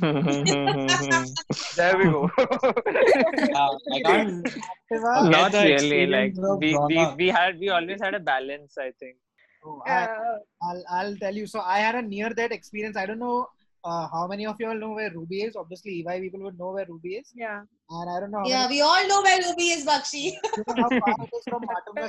There 1.76 1.98
we 1.98 2.04
go. 2.04 2.30
Yeah, 2.38 3.68
I 3.94 4.00
can't. 4.04 4.46
Shiva? 4.88 5.30
Not 5.30 5.52
really 5.54 6.06
like 6.06 6.34
we, 6.60 6.76
we 6.88 7.06
we 7.20 7.28
had 7.28 7.58
we 7.58 7.70
always 7.70 8.00
had 8.00 8.14
a 8.14 8.20
balance 8.20 8.78
i 8.78 8.90
think 9.00 9.16
Oh, 9.64 9.80
I, 9.86 10.04
Uh, 10.04 10.38
I'll, 10.68 10.84
I'll 10.90 11.16
tell 11.16 11.34
you. 11.40 11.46
So 11.46 11.60
I 11.60 11.78
had 11.78 11.94
a 11.94 12.02
near 12.02 12.30
that 12.30 12.50
experience. 12.50 12.96
I 12.96 13.06
don't 13.06 13.20
know 13.20 13.46
uh, 13.84 14.08
how 14.14 14.26
many 14.26 14.44
of 14.46 14.56
you 14.60 14.66
all 14.68 14.80
know 14.84 14.90
where 14.98 15.10
Ruby 15.18 15.42
is. 15.42 15.54
Obviously, 15.54 15.92
EY 16.00 16.18
people 16.20 16.40
would 16.46 16.58
know 16.58 16.72
where 16.72 16.86
Ruby 16.88 17.14
is. 17.20 17.30
yeah. 17.34 17.60
And 17.90 18.10
I 18.10 18.18
don't 18.20 18.32
know 18.32 18.42
Yeah, 18.44 18.62
many, 18.62 18.74
we 18.74 18.80
all 18.80 19.06
know 19.06 19.22
where 19.22 19.38
Ruby 19.48 19.68
is, 19.76 19.84
Bakshi. 19.86 20.24
you 20.56 20.64
know 20.66 20.74
how 20.82 20.88
far 20.98 21.14
it 21.26 21.30
is 21.38 21.44
from 21.52 21.62
Matunga. 21.72 22.08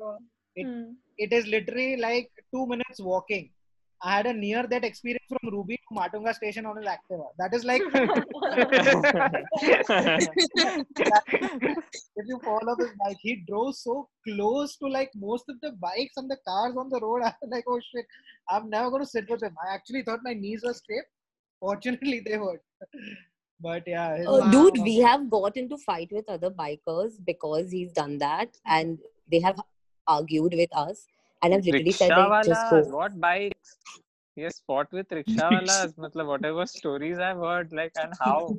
Oh, 0.00 0.16
It- 0.56 0.66
Hmm. 0.66 0.92
It 1.24 1.32
is 1.36 1.46
literally 1.52 1.96
like 1.96 2.30
two 2.54 2.66
minutes 2.66 2.98
walking. 3.10 3.44
I 4.02 4.16
had 4.16 4.26
a 4.26 4.32
near 4.32 4.66
that 4.66 4.84
experience 4.84 5.24
from 5.28 5.50
Ruby 5.50 5.76
to 5.76 5.94
Matunga 5.98 6.34
station 6.34 6.66
on 6.66 6.76
his 6.76 6.86
Activa. 6.86 7.26
That 7.38 7.54
is 7.54 7.64
like 7.64 7.82
if 12.16 12.26
you 12.26 12.38
fall 12.44 12.60
off 12.68 12.78
his 12.78 12.90
bike, 13.04 13.16
he 13.20 13.42
drove 13.48 13.74
so 13.76 14.08
close 14.26 14.76
to 14.76 14.86
like 14.86 15.10
most 15.16 15.44
of 15.48 15.56
the 15.62 15.72
bikes 15.72 16.16
and 16.16 16.30
the 16.30 16.36
cars 16.46 16.76
on 16.76 16.88
the 16.90 17.00
road. 17.00 17.22
I 17.24 17.32
was 17.40 17.50
like, 17.50 17.64
oh 17.68 17.80
shit, 17.80 18.06
I'm 18.48 18.68
never 18.70 18.90
going 18.90 19.02
to 19.02 19.08
sit 19.08 19.28
with 19.30 19.42
him. 19.42 19.54
I 19.66 19.74
actually 19.74 20.02
thought 20.02 20.20
my 20.22 20.34
knees 20.34 20.62
were 20.64 20.74
scraped. 20.74 21.08
Fortunately, 21.60 22.20
they 22.20 22.36
weren't. 22.38 22.60
But 23.60 23.84
yeah, 23.86 24.16
his- 24.18 24.26
Uh, 24.28 24.50
dude, 24.50 24.78
we 24.82 24.98
have 24.98 25.30
got 25.30 25.56
into 25.56 25.78
fight 25.78 26.10
with 26.12 26.28
other 26.28 26.50
bikers 26.50 27.14
because 27.24 27.70
he's 27.70 27.92
done 27.92 28.18
that, 28.18 28.48
and 28.66 28.98
they 29.30 29.40
have 29.40 29.58
argued 30.06 30.52
with 30.54 30.68
us, 30.76 31.06
and 31.42 31.54
I've 31.54 31.64
literally 31.64 31.92
said 31.92 32.10
like, 32.10 32.44
just 32.46 32.60
Rickshawalas, 32.72 32.90
go. 32.90 32.96
what 32.96 33.20
bikes? 33.20 33.76
He 34.34 34.42
has 34.42 34.60
fought 34.66 34.90
with 34.92 35.08
rickshawalas. 35.08 35.94
matlab, 36.04 36.26
whatever 36.26 36.66
stories 36.66 37.18
I've 37.18 37.38
heard, 37.38 37.72
like, 37.72 37.92
and 38.02 38.12
how? 38.20 38.54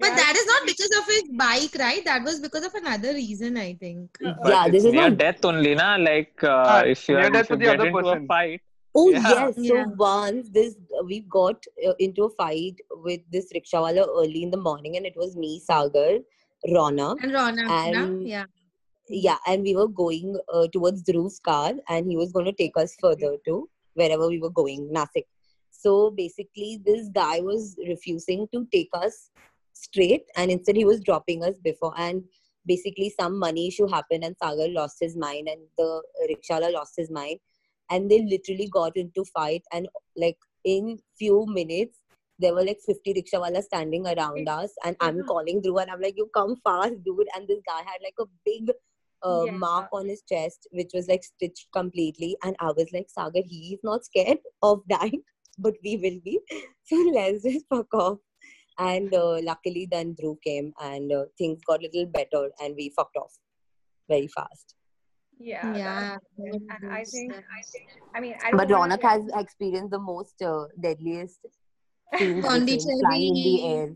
But 0.00 0.14
that 0.16 0.34
is 0.36 0.46
not 0.46 0.64
because 0.66 0.90
of 0.98 1.06
his 1.06 1.24
bike, 1.36 1.74
right? 1.78 2.04
That 2.04 2.22
was 2.22 2.40
because 2.40 2.64
of 2.64 2.74
another 2.74 3.14
reason, 3.14 3.56
I 3.56 3.74
think. 3.74 4.10
But 4.20 4.36
Yeah, 4.46 4.68
this 4.68 4.84
is 4.84 4.92
near 4.92 5.08
not- 5.08 5.18
death 5.18 5.44
only, 5.44 5.74
na? 5.74 5.96
Like, 5.96 6.42
uh, 6.42 6.64
Ah, 6.66 6.80
if 6.82 7.08
you, 7.08 7.16
near 7.16 7.26
are, 7.26 7.30
death 7.30 7.44
if 7.46 7.50
you 7.50 7.54
with 7.56 7.60
the 7.60 7.64
get 7.66 7.80
other 7.80 7.88
into 7.88 8.02
person. 8.02 8.24
a 8.24 8.26
fight, 8.26 8.60
Oh 8.94 9.10
Yeah. 9.10 9.28
yes, 9.28 9.56
so 9.56 9.62
Yeah. 9.62 9.84
once 9.96 10.48
this 10.50 10.76
we 11.04 11.20
got 11.20 11.64
uh, 11.86 11.92
into 11.98 12.24
a 12.24 12.30
fight 12.30 12.76
with 13.08 13.20
this 13.30 13.52
rickshawala 13.56 14.06
early 14.20 14.42
in 14.42 14.50
the 14.50 14.56
morning, 14.68 14.96
and 14.96 15.04
it 15.04 15.16
was 15.16 15.36
me, 15.36 15.60
Sagar, 15.60 16.18
Rona, 16.74 17.14
And 17.22 17.32
Rona, 17.32 17.66
And- 17.70 18.26
yeah. 18.28 18.46
Yeah, 19.10 19.38
and 19.46 19.62
we 19.62 19.74
were 19.74 19.88
going 19.88 20.38
uh, 20.52 20.68
towards 20.72 21.02
Dhruv's 21.02 21.40
car, 21.40 21.72
and 21.88 22.10
he 22.10 22.16
was 22.16 22.32
going 22.32 22.46
to 22.46 22.52
take 22.52 22.76
us 22.76 22.96
further 23.00 23.36
to 23.46 23.68
wherever 23.94 24.28
we 24.28 24.38
were 24.38 24.50
going, 24.50 24.90
Nasik. 24.92 25.24
So 25.70 26.10
basically, 26.10 26.80
this 26.84 27.08
guy 27.08 27.40
was 27.40 27.76
refusing 27.86 28.48
to 28.52 28.66
take 28.72 28.90
us 28.92 29.30
straight, 29.72 30.24
and 30.36 30.50
instead 30.50 30.76
he 30.76 30.84
was 30.84 31.00
dropping 31.00 31.44
us 31.44 31.58
before. 31.62 31.94
And 31.96 32.24
basically, 32.66 33.12
some 33.18 33.38
money 33.38 33.68
issue 33.68 33.86
happened, 33.86 34.24
and 34.24 34.36
Sagar 34.42 34.68
lost 34.68 34.96
his 35.00 35.16
mind, 35.16 35.48
and 35.48 35.60
the 35.76 36.02
rickshaw 36.28 36.58
lost 36.58 36.94
his 36.96 37.10
mind, 37.10 37.38
and 37.90 38.10
they 38.10 38.22
literally 38.22 38.68
got 38.72 38.96
into 38.96 39.24
fight. 39.24 39.62
And 39.72 39.88
like 40.16 40.38
in 40.64 40.98
few 41.18 41.46
minutes, 41.48 41.98
there 42.38 42.54
were 42.54 42.64
like 42.64 42.78
50 42.84 43.14
rickshawalas 43.14 43.64
standing 43.64 44.06
around 44.06 44.48
us, 44.48 44.72
and 44.84 44.96
I'm 45.00 45.24
calling 45.24 45.62
Dhruv, 45.62 45.82
and 45.82 45.90
I'm 45.90 46.00
like, 46.00 46.16
"You 46.16 46.30
come 46.34 46.56
fast, 46.64 47.02
dude!" 47.04 47.28
And 47.34 47.48
this 47.48 47.60
guy 47.66 47.78
had 47.78 48.00
like 48.02 48.18
a 48.20 48.26
big 48.44 48.70
uh, 49.24 49.44
Yeah. 49.46 49.52
mark 49.52 49.88
on 49.92 50.08
his 50.08 50.22
chest, 50.28 50.66
which 50.72 50.90
was 50.94 51.08
like 51.08 51.24
stitched 51.24 51.68
completely. 51.72 52.36
And 52.44 52.56
I 52.60 52.72
was 52.72 52.86
like, 52.92 53.08
Sagar, 53.10 53.42
he 53.44 53.74
is 53.74 53.80
not 53.82 54.04
scared 54.04 54.38
of 54.62 54.82
dying, 54.88 55.22
but 55.58 55.74
we 55.84 55.96
will 55.96 56.20
be. 56.24 56.40
So 56.84 56.96
let's 57.14 57.42
just 57.42 57.66
fuck 57.68 57.92
off. 57.94 58.18
And 58.78 59.12
uh, 59.14 59.40
luckily, 59.42 59.88
then 59.90 60.14
Dhruv 60.14 60.36
came 60.42 60.72
and 60.80 61.12
uh, 61.12 61.24
things 61.36 61.60
got 61.66 61.80
a 61.80 61.82
little 61.92 62.06
better 62.06 62.50
and 62.62 62.74
we 62.76 62.90
fucked 62.96 63.16
off 63.16 63.32
very 64.08 64.28
fast. 64.28 64.74
Yeah. 65.40 65.76
Yeah. 65.76 66.16
that's. 66.38 66.56
And 66.70 66.92
I 66.92 67.04
think, 67.04 67.32
I 67.34 67.62
think, 67.72 67.88
I 68.14 68.20
mean, 68.20 68.34
I 68.44 68.50
But 68.52 68.70
wanna 68.70 68.96
Ronak 68.96 69.02
has 69.02 69.22
experienced 69.34 69.90
the 69.90 69.98
most 69.98 70.40
uh, 70.42 70.64
deadliest 70.80 71.40
scenes 72.18 72.44
Pondicherry. 72.46 73.26
in 73.28 73.34
the 73.34 73.64
air. 73.66 73.94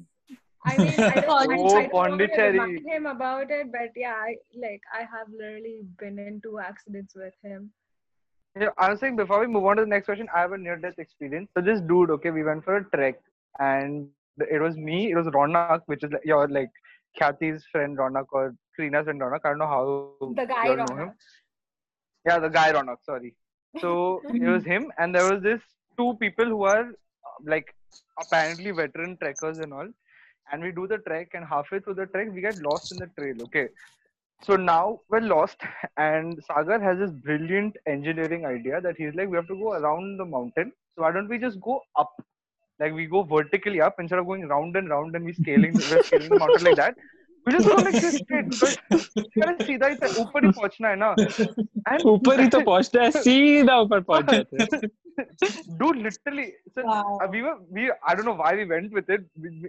I 0.65 0.79
mean, 0.79 1.01
I 1.01 1.21
don't, 1.21 1.53
I, 1.53 1.57
Oh, 1.59 1.77
I 1.77 1.85
to 1.85 1.91
Pondicherry. 1.91 2.53
remind 2.53 2.87
him 2.87 3.07
about 3.07 3.51
it, 3.51 3.73
but 3.73 3.91
yeah, 3.97 4.15
I, 4.15 4.37
like 4.57 4.81
I 4.95 5.01
have 5.01 5.29
literally 5.37 5.81
been 5.99 6.19
in 6.19 6.41
two 6.41 6.59
accidents 6.61 7.15
with 7.15 7.35
him. 7.43 7.71
Yeah, 8.59 8.69
I 8.79 8.91
was 8.91 9.01
saying 9.01 9.17
before 9.17 9.41
we 9.41 9.47
move 9.47 9.65
on 9.65 9.77
to 9.77 9.83
the 9.83 9.89
next 9.89 10.07
question, 10.07 10.29
I 10.35 10.41
have 10.41 10.53
a 10.53 10.59
near 10.59 10.77
death 10.77 10.99
experience. 10.99 11.51
So 11.57 11.63
this 11.63 11.81
dude, 11.81 12.11
okay, 12.11 12.31
we 12.31 12.45
went 12.45 12.65
for 12.65 12.77
a 12.77 12.85
trek 12.91 13.15
and 13.59 14.09
it 14.39 14.61
was 14.61 14.77
me, 14.77 15.11
it 15.11 15.17
was 15.17 15.27
Ronak, 15.29 15.81
which 15.87 16.05
is 16.05 16.13
like 16.13 16.25
your 16.25 16.47
like 16.49 16.71
Khyati's 17.21 17.65
friend 17.73 17.97
Ronak 17.99 18.27
or 18.31 18.55
Karina's 18.79 19.05
friend 19.05 19.21
Ronak. 19.21 19.41
I 19.45 19.49
don't 19.51 19.59
know 19.59 19.67
how 19.67 20.33
The 20.35 20.47
guy 20.47 20.65
you 20.67 20.71
all 20.73 20.77
know 20.77 20.85
Ronak. 20.85 20.99
him. 21.03 21.13
Yeah, 22.27 22.39
the 22.39 22.49
guy 22.51 22.73
Ronak, 22.73 22.99
sorry. 23.05 23.35
So 23.79 24.21
it 24.29 24.49
was 24.49 24.65
him 24.65 24.93
and 24.99 25.15
there 25.15 25.31
was 25.33 25.43
this 25.43 25.61
two 25.97 26.15
people 26.21 26.45
who 26.45 26.63
are 26.65 26.83
uh, 26.91 27.39
like 27.45 27.75
apparently 28.21 28.71
veteran 28.71 29.17
trekkers 29.21 29.59
and 29.59 29.73
all. 29.73 29.89
And 30.53 30.63
we 30.63 30.71
do 30.71 30.87
the 30.87 30.99
trek 30.99 31.31
and 31.33 31.45
halfway 31.45 31.81
through 31.81 31.95
the 31.95 32.07
trek 32.07 32.29
we 32.33 32.43
get 32.43 32.63
lost 32.63 32.93
in 32.93 32.99
the 32.99 33.07
trail, 33.19 33.35
okay. 33.45 33.69
So 34.43 34.57
now 34.57 35.01
we're 35.09 35.21
lost, 35.21 35.57
and 35.97 36.39
Sagar 36.45 36.81
has 36.81 36.99
this 36.99 37.11
brilliant 37.11 37.77
engineering 37.87 38.45
idea 38.45 38.81
that 38.81 38.97
he's 38.97 39.15
like, 39.15 39.29
we 39.29 39.37
have 39.37 39.47
to 39.47 39.55
go 39.55 39.73
around 39.73 40.19
the 40.19 40.25
mountain. 40.25 40.73
So 40.95 41.03
why 41.03 41.13
don't 41.13 41.29
we 41.29 41.39
just 41.39 41.61
go 41.61 41.81
up? 41.97 42.13
Like 42.81 42.93
we 42.93 43.07
go 43.07 43.23
vertically 43.23 43.81
up 43.81 44.01
instead 44.01 44.19
of 44.19 44.27
going 44.27 44.49
round 44.49 44.77
and 44.77 44.91
round 44.91 45.15
and 45.15 45.25
we 45.25 45.33
scaling, 45.33 45.73
we're 45.75 46.03
scaling 46.03 46.29
the 46.29 46.39
mountain 46.39 46.65
like 46.65 46.77
that. 46.77 46.97
We 47.45 47.53
just 47.53 47.69
go 47.69 47.75
like 47.75 48.01
this 48.01 48.17
straight 48.23 48.55
सीधा 49.63 49.87
ही 49.87 49.95
तो 50.03 50.09
ऊपर 50.23 50.45
ही 50.45 50.51
पहुँचना 50.51 50.89
है 50.89 50.97
ना. 50.97 51.09
ऊपर 52.11 52.41
ही 52.41 52.49
तो 52.49 52.61
पहुँचता 52.61 53.03
है 53.03 53.11
सीधा 53.11 53.79
ऊपर 53.81 54.01
पहुँच 54.11 54.31
जाते 54.31 54.57
हैं 54.63 54.91
dude, 55.79 55.99
literally, 56.05 56.55
so 56.75 56.83
uh, 56.89 57.27
we 57.31 57.43
were 57.43 57.57
we 57.71 57.91
I 58.07 58.15
don't 58.15 58.25
know 58.25 58.35
why 58.35 58.55
we 58.55 58.65
went 58.65 58.93
with 58.93 59.11
it, 59.11 59.27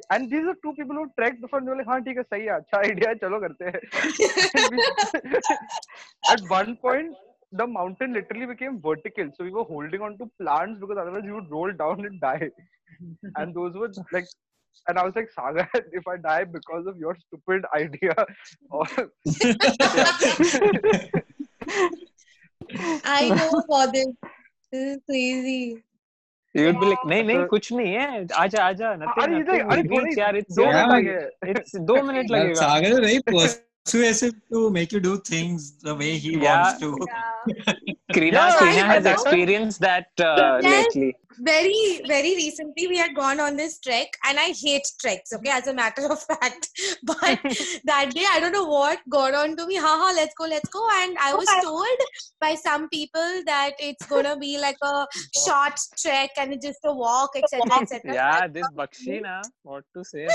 and 0.09 0.29
these 0.29 0.45
are 0.51 0.55
two 0.63 0.73
people 0.77 0.95
who 0.95 1.07
trekked 1.17 1.41
before. 1.41 1.59
And 1.59 1.67
they 1.67 1.85
हाँ 1.89 1.99
ठीक 2.03 2.17
है 2.17 2.23
सही 2.23 2.45
है 2.45 2.53
अच्छा 2.59 2.81
idea 2.91 3.09
है 3.09 3.15
चलो 3.23 3.39
करते 3.39 3.65
हैं. 3.65 3.81
At 6.35 6.41
one 6.53 6.71
point, 6.85 7.09
the 7.51 7.67
mountain 7.67 8.13
literally 8.13 8.45
became 8.53 8.79
vertical, 8.87 9.27
so 9.35 9.43
we 9.43 9.51
were 9.51 9.67
holding 9.73 10.01
on 10.01 10.17
to 10.19 10.29
plants 10.39 10.79
because 10.79 10.97
otherwise 10.97 11.23
we 11.23 11.33
would 11.33 11.51
roll 11.57 11.71
down 11.83 12.05
and 12.05 12.21
die. 12.21 12.49
And 13.35 13.53
those 13.53 13.73
were 13.73 13.91
like. 14.13 14.27
And 14.88 14.98
I 14.98 15.04
was 15.04 15.14
like, 15.16 15.30
Sagar, 15.30 15.68
if 15.92 16.06
I 16.08 16.16
die 16.16 16.44
because 16.44 16.87
of 16.87 16.96
your 16.98 17.14
stupid 17.26 17.64
idea, 17.76 18.14
or 18.70 18.84
I 23.04 23.28
know 23.28 23.62
about 23.64 23.92
this. 23.92 24.06
This 24.72 24.96
is 24.96 24.98
crazy. 25.08 25.82
you 26.54 26.64
would 26.66 26.78
be 26.80 26.87
like 26.90 27.02
नहीं 27.10 27.25
नहीं 27.28 27.37
So- 27.40 27.48
कुछ 27.48 27.72
नहीं 27.72 27.92
है 27.94 28.26
आजा 28.42 28.62
आजा 28.68 28.88
nothing 29.00 29.22
अरे 29.25 29.38
nothing 29.40 29.60
अरे 29.72 29.82
we'll 29.82 29.90
थोड़ी 29.90 30.04
reach 30.06 30.18
यार 30.18 30.37
it's 30.40 30.56
दो 30.56 30.64
Yeah. 30.64 30.87
मिनट 30.92 31.08
लगे. 31.08 31.52
it's 31.54 31.75
दो 31.90 31.96
मिनट 32.08 32.30
Well, 32.30 32.38
लगेगा 32.38 32.60
Sagar 32.60 32.90
is 32.92 32.98
very 33.04 33.20
persuasive 33.28 34.34
to 34.54 34.62
make 34.78 34.94
you 34.96 35.00
do 35.08 35.12
things 35.30 35.66
the 35.88 35.94
way 36.02 36.10
he 36.25 36.32
Yeah. 36.32 36.46
wants 36.46 36.80
to. 36.80 36.88
Yeah. 37.10 37.75
Karina 38.16 38.38
Yeah, 38.38 38.58
Karina 38.62 38.82
I- 38.87 38.88
has 38.94 39.06
I- 39.06 39.12
experienced 39.12 39.84
that 39.87 40.25
uh, 40.30 40.58
Yes. 40.62 40.72
lately 40.75 41.10
very 41.39 42.01
very 42.07 42.35
recently 42.35 42.87
we 42.87 42.97
had 42.97 43.15
gone 43.15 43.39
on 43.39 43.55
this 43.55 43.79
trek 43.79 44.07
and 44.25 44.39
i 44.39 44.53
hate 44.61 44.87
treks 44.99 45.33
okay 45.33 45.49
as 45.49 45.67
a 45.67 45.73
matter 45.73 46.05
of 46.11 46.21
fact. 46.21 46.69
But 47.03 47.39
that 47.89 48.11
day 48.13 48.25
i 48.29 48.39
don't 48.39 48.53
know 48.53 48.65
what 48.65 48.99
got 49.09 49.33
on 49.33 49.55
to 49.57 49.67
me. 49.67 49.75
Haha 49.75 50.13
let's 50.15 50.33
go 50.35 50.45
let's 50.45 50.69
go. 50.69 50.87
And 51.01 51.17
i 51.19 51.33
was 51.33 51.47
told 51.61 51.97
by 52.39 52.55
some 52.55 52.87
people 52.89 53.43
that 53.45 53.71
it's 53.79 54.05
gonna 54.05 54.37
be 54.37 54.59
like 54.59 54.77
a 54.81 55.05
short 55.45 55.79
trek 55.97 56.31
and 56.37 56.53
it's 56.53 56.65
just 56.65 56.79
a 56.85 56.93
walk 56.93 57.31
etc 57.35 57.81
etc 57.81 58.13
yeah 58.13 58.47
this 58.47 58.67
bakshi 58.75 59.21
na 59.21 59.41
what 59.63 59.83
to 59.95 60.03
say 60.03 60.27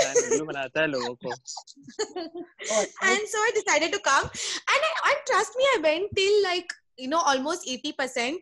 and 3.08 3.22
so 3.32 3.38
i 3.46 3.50
decided 3.54 3.92
to 3.92 4.00
come. 4.00 4.24
And 4.24 4.80
I, 4.88 4.92
and 5.10 5.18
trust 5.26 5.52
me 5.56 5.64
i 5.76 5.78
went 5.82 6.14
till 6.14 6.42
like 6.42 6.72
you 6.98 7.08
know 7.08 7.22
almost 7.32 7.66
80% 7.66 8.36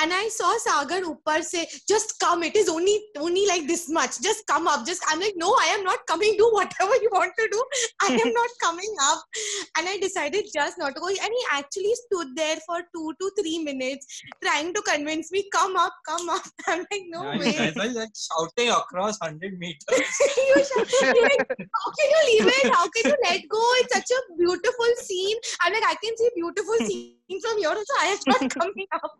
and 0.00 0.12
i 0.18 0.28
saw 0.36 0.50
sagar 0.64 1.00
upar 1.10 1.42
say 1.42 1.66
just 1.92 2.18
come 2.20 2.42
it 2.48 2.56
is 2.56 2.68
only 2.68 2.96
only 3.26 3.46
like 3.46 3.66
this 3.66 3.88
much 3.88 4.20
just 4.26 4.46
come 4.46 4.66
up 4.66 4.86
just 4.86 5.04
i'm 5.08 5.20
like 5.20 5.34
no 5.36 5.50
i 5.64 5.66
am 5.76 5.84
not 5.84 6.06
coming 6.12 6.36
do 6.38 6.48
whatever 6.52 6.96
you 7.02 7.10
want 7.12 7.32
to 7.38 7.48
do 7.52 7.62
i 8.08 8.12
am 8.24 8.32
not 8.38 8.56
coming 8.64 8.94
up 9.10 9.40
and 9.76 9.88
i 9.88 9.98
decided 9.98 10.50
just 10.54 10.78
not 10.78 10.94
to 10.94 11.00
go 11.00 11.08
and 11.08 11.36
he 11.38 11.44
actually 11.52 11.94
stood 12.04 12.34
there 12.36 12.56
for 12.66 12.80
two 12.96 13.12
to 13.20 13.30
three 13.40 13.58
minutes 13.62 14.22
trying 14.42 14.72
to 14.72 14.82
convince 14.82 15.30
me 15.30 15.44
come 15.52 15.76
up 15.76 15.92
come 16.08 16.28
up 16.30 16.42
i'm 16.68 16.86
like 16.90 17.06
no 17.16 17.24
Yeah, 17.24 17.38
way 17.38 17.52
guys 17.52 17.76
are 17.76 17.92
like 18.00 18.16
shouting 18.16 18.70
across 18.70 19.18
100 19.20 19.58
meters. 19.58 19.76
you 20.36 20.56
like, 20.56 21.46
how 21.74 21.90
can 21.98 22.08
you 22.14 22.22
leave 22.30 22.48
it? 22.48 22.72
How 22.72 22.88
can 22.88 23.04
you 23.04 23.16
let 23.24 23.40
go? 23.48 23.62
It's 23.80 23.94
such 23.94 24.10
a 24.16 24.36
beautiful 24.36 24.92
scene. 25.02 25.36
I'm 25.60 25.72
like, 25.72 25.82
I 25.84 25.94
can 26.02 26.16
see 26.16 26.30
beautiful 26.34 26.74
scene 26.86 27.17
from 27.28 27.58
here, 27.58 27.68
also 27.68 27.94
I 27.98 28.18
not 28.26 28.50
coming 28.58 28.86
up. 28.92 29.18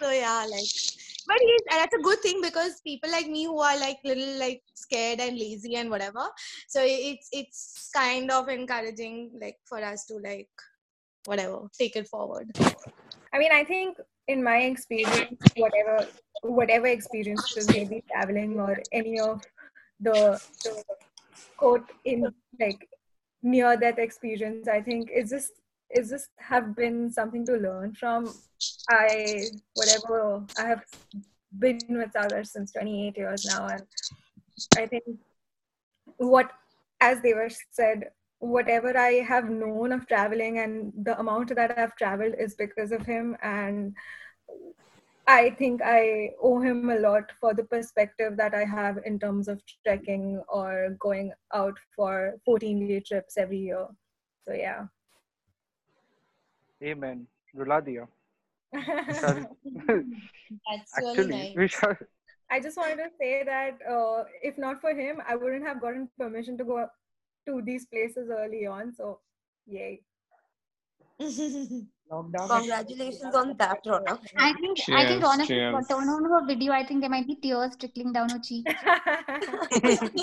So 0.00 0.10
yeah, 0.10 0.46
like, 0.50 0.70
but 1.26 1.38
he's, 1.40 1.60
that's 1.70 1.94
a 1.94 2.02
good 2.02 2.20
thing 2.20 2.40
because 2.42 2.80
people 2.80 3.10
like 3.10 3.28
me 3.28 3.44
who 3.44 3.58
are 3.58 3.78
like 3.78 3.98
little 4.04 4.38
like 4.38 4.62
scared 4.74 5.20
and 5.20 5.38
lazy 5.38 5.76
and 5.76 5.90
whatever. 5.90 6.26
So 6.68 6.80
it's 6.82 7.28
it's 7.32 7.90
kind 7.94 8.30
of 8.30 8.48
encouraging 8.48 9.32
like 9.40 9.58
for 9.64 9.78
us 9.78 10.04
to 10.06 10.18
like 10.18 10.48
whatever 11.26 11.68
take 11.78 11.96
it 11.96 12.08
forward. 12.08 12.50
I 13.32 13.38
mean, 13.38 13.52
I 13.52 13.64
think 13.64 13.98
in 14.28 14.42
my 14.42 14.58
experience, 14.58 15.36
whatever 15.56 16.06
whatever 16.42 16.86
experiences, 16.86 17.68
maybe 17.68 18.02
traveling 18.10 18.58
or 18.60 18.78
any 18.92 19.20
of 19.20 19.42
the, 20.00 20.40
the 20.64 20.84
quote 21.56 21.90
in 22.04 22.32
like 22.60 22.88
near 23.42 23.76
death 23.76 23.98
experience, 23.98 24.68
I 24.68 24.80
think 24.80 25.10
is 25.10 25.30
just 25.30 25.52
is 25.90 26.10
just 26.10 26.28
have 26.38 26.74
been 26.76 27.10
something 27.10 27.44
to 27.46 27.56
learn 27.56 27.94
from. 27.94 28.32
I 28.88 29.44
whatever 29.74 30.44
I 30.58 30.66
have 30.66 30.84
been 31.58 31.78
with 31.88 32.12
Sagar 32.12 32.44
since 32.44 32.72
28 32.72 33.16
years 33.16 33.44
now, 33.46 33.66
and 33.66 33.82
I 34.76 34.86
think 34.86 35.04
what, 36.16 36.50
as 37.00 37.20
they 37.20 37.34
were 37.34 37.50
said, 37.70 38.10
whatever 38.38 38.96
I 38.96 39.14
have 39.14 39.48
known 39.48 39.92
of 39.92 40.06
traveling 40.06 40.58
and 40.58 40.92
the 41.02 41.18
amount 41.18 41.54
that 41.54 41.78
I've 41.78 41.96
traveled 41.96 42.34
is 42.38 42.54
because 42.54 42.92
of 42.92 43.04
him, 43.04 43.36
and 43.42 43.94
I 45.26 45.50
think 45.50 45.82
I 45.82 46.30
owe 46.40 46.60
him 46.60 46.88
a 46.90 46.98
lot 46.98 47.32
for 47.40 47.52
the 47.52 47.64
perspective 47.64 48.36
that 48.36 48.54
I 48.54 48.64
have 48.64 48.98
in 49.04 49.18
terms 49.18 49.48
of 49.48 49.60
trekking 49.84 50.42
or 50.48 50.96
going 51.00 51.32
out 51.52 51.76
for 51.94 52.36
14 52.44 52.86
day 52.86 53.00
trips 53.00 53.36
every 53.36 53.58
year. 53.58 53.88
So 54.44 54.54
yeah. 54.54 54.86
Amen. 56.82 57.26
Rula 57.56 57.80
diya. 57.86 58.06
That's 58.72 59.48
really 59.86 60.04
Actually, 60.96 61.28
nice. 61.28 61.56
we 61.56 61.68
shall. 61.68 61.96
I 62.50 62.60
just 62.60 62.76
wanted 62.76 62.96
to 62.96 63.10
say 63.18 63.42
that 63.44 63.78
uh, 63.90 64.24
if 64.42 64.58
not 64.58 64.80
for 64.80 64.90
him, 64.90 65.20
I 65.28 65.36
wouldn't 65.36 65.64
have 65.66 65.80
gotten 65.80 66.08
permission 66.18 66.56
to 66.58 66.64
go 66.64 66.86
to 67.46 67.62
these 67.62 67.86
places 67.86 68.28
early 68.30 68.66
on. 68.66 68.92
So, 68.94 69.20
yay. 69.66 70.02
Congratulations 72.08 73.34
on 73.34 73.56
that, 73.58 73.84
Ronak. 73.84 74.18
I 74.36 74.52
think 74.60 74.78
I 74.92 75.06
think 75.06 75.22
Cheers, 75.22 75.22
Ronak 75.24 75.46
cheers. 75.46 75.86
turn 75.88 76.08
on 76.08 76.24
her 76.24 76.46
video. 76.46 76.72
I 76.72 76.84
think 76.86 77.00
there 77.00 77.10
might 77.10 77.26
be 77.26 77.34
tears 77.36 77.74
trickling 77.76 78.12
down 78.12 78.30
her 78.30 78.38
cheek. 78.38 78.66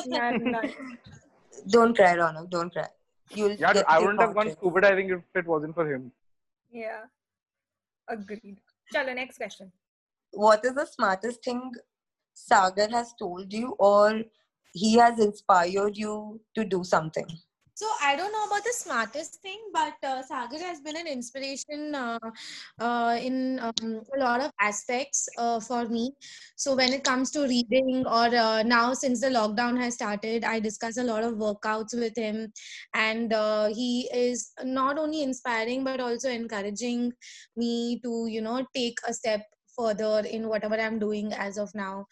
None, 0.05 0.51
none. 0.51 0.72
Don't 1.69 1.95
cry, 1.95 2.15
Ronak. 2.15 2.50
Don't 2.50 2.72
cry. 2.72 2.88
You'll 3.31 3.55
Yeah, 3.55 3.74
get 3.74 3.86
I 3.89 4.00
your 4.00 4.01
wouldn't 4.07 4.22
have 4.22 4.29
gone 4.36 4.45
confidence. 4.45 4.60
scuba 4.60 4.81
diving 4.81 5.10
if 5.10 5.22
it 5.36 5.45
wasn't 5.45 5.75
for 5.75 5.91
him. 5.91 6.12
Yeah. 6.74 7.03
Agreed. 8.10 8.58
Chalo, 8.94 9.15
next 9.15 9.38
question. 9.38 9.72
What 10.32 10.65
is 10.65 10.74
the 10.74 10.86
smartest 10.86 11.44
thing 11.44 11.72
Sagar 12.34 12.89
has 12.89 13.13
told 13.18 13.53
you, 13.53 13.75
or 13.80 14.24
he 14.74 14.96
has 14.98 15.20
inspired 15.20 15.96
you 15.96 16.42
to 16.56 16.65
do 16.65 16.84
something? 16.84 17.27
So 17.75 17.88
I 18.03 18.15
don't 18.15 18.32
know 18.32 18.46
about 18.46 18.63
the 18.63 18.74
smartest 18.74 19.42
thing, 19.42 19.58
but 19.74 19.96
uh, 20.03 20.22
Sagar 20.22 20.60
has 20.60 20.80
been 20.82 20.96
an 20.96 21.08
inspiration 21.08 21.96
uh, 21.96 22.20
uh, 22.80 23.18
in 23.20 23.60
um, 23.60 24.01
a 24.15 24.20
lot 24.20 24.42
of 24.42 24.51
aspects 24.62 25.27
uh, 25.39 25.60
for 25.60 25.88
me. 25.88 26.12
So 26.56 26.75
when 26.75 26.94
it 26.94 27.03
comes 27.03 27.32
to 27.32 27.42
reading, 27.48 28.06
or 28.06 28.36
uh, 28.36 28.62
now 28.62 28.94
since 28.94 29.22
the 29.22 29.30
lockdown 29.30 29.80
has 29.82 29.96
started, 29.96 30.44
I 30.44 30.60
discuss 30.60 30.98
a 30.98 31.03
lot 31.03 31.24
of 31.24 31.34
workouts 31.34 31.98
with 32.00 32.15
him, 32.15 32.53
and 32.94 33.34
uh, 33.34 33.70
he 33.74 34.08
is 34.13 34.51
not 34.63 35.00
only 35.00 35.24
inspiring 35.24 35.84
but 35.84 36.00
also 36.00 36.30
encouraging 36.30 37.12
me 37.58 38.00
to 38.03 38.27
you 38.27 38.42
know 38.42 38.65
take 38.75 39.00
a 39.08 39.13
step 39.13 39.42
further 39.75 40.22
in 40.30 40.48
whatever 40.48 40.75
I'm 40.75 41.00
doing 41.00 41.34
as 41.34 41.58
of 41.58 41.74
now 41.74 42.06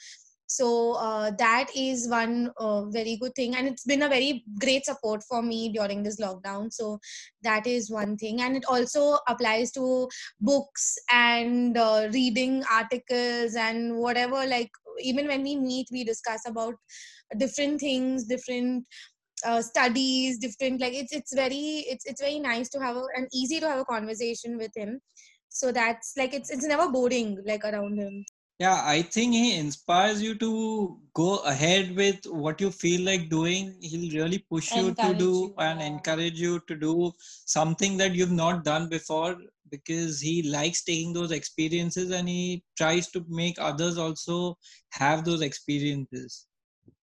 so 0.51 0.93
uh, 0.93 1.31
that 1.39 1.70
is 1.74 2.10
one 2.10 2.51
uh, 2.58 2.84
very 2.86 3.15
good 3.15 3.34
thing. 3.36 3.55
And 3.55 3.70
it's 3.70 3.86
been 3.86 4.03
a 4.03 4.10
very 4.10 4.43
great 4.60 4.86
support 4.86 5.24
for 5.24 5.41
me 5.41 5.70
during 5.70 6.03
this 6.03 6.20
lockdown. 6.20 6.74
So 6.74 7.00
that 7.41 7.65
is 7.65 7.89
one 7.89 8.17
thing. 8.17 8.41
And 8.41 8.58
it 8.58 8.65
also 8.67 9.17
applies 9.29 9.72
to 9.74 10.10
books 10.41 10.98
and 11.10 11.77
uh, 11.77 12.10
reading 12.12 12.63
articles 12.70 13.55
and 13.55 13.96
whatever. 13.96 14.46
Like 14.46 14.70
even 15.00 15.27
when 15.27 15.41
we 15.43 15.55
meet 15.55 15.88
we 15.89 16.03
discuss 16.03 16.41
about 16.46 16.75
different 17.38 17.79
things 17.79 18.25
different 18.25 18.86
uh, 19.46 19.62
studies 19.62 20.38
different 20.38 20.81
like 20.81 20.93
it's 20.93 21.13
it's 21.13 21.34
very 21.34 21.86
it's 21.88 22.05
it's 22.05 22.20
very 22.20 22.39
nice 22.39 22.67
to 22.67 22.77
have 22.77 22.98
a, 22.98 23.03
easy 23.34 23.62
to 23.62 23.70
have 23.70 23.79
a 23.79 23.86
conversation 23.86 24.58
with 24.58 24.72
him. 24.75 25.00
So 25.48 25.72
that's 25.72 26.13
like 26.17 26.34
it's 26.34 26.51
it's 26.51 26.67
never 26.67 26.91
boring 26.91 27.38
like 27.46 27.63
around 27.63 27.98
him 27.98 28.25
Yeah, 28.62 28.84
I 28.86 29.01
think 29.03 29.34
he 29.34 29.58
inspires 29.58 30.22
you 30.22 30.36
to 30.39 31.00
go 31.15 31.38
ahead 31.39 31.96
with 31.96 32.25
what 32.27 32.62
you 32.62 32.72
feel 32.72 33.01
like 33.06 33.30
doing. 33.30 33.75
He'll 33.82 34.12
really 34.24 34.39
push 34.39 34.75
you 34.75 34.94
to 34.96 35.15
do 35.15 35.53
you, 35.53 35.56
and 35.58 35.82
encourage 35.82 36.39
you 36.39 36.60
to 36.68 36.75
do 36.75 37.12
something 37.46 37.98
that 37.98 38.13
you've 38.15 38.32
not 38.32 38.63
done 38.63 38.89
before 38.89 39.38
because 39.72 40.22
he 40.22 40.44
likes 40.44 40.84
taking 40.84 41.13
those 41.13 41.32
experiences 41.32 42.12
and 42.12 42.30
he 42.30 42.63
tries 42.77 43.10
to 43.12 43.25
make 43.30 43.58
others 43.60 43.98
also 43.98 44.58
have 44.91 45.25
those 45.25 45.41
experiences. 45.41 46.47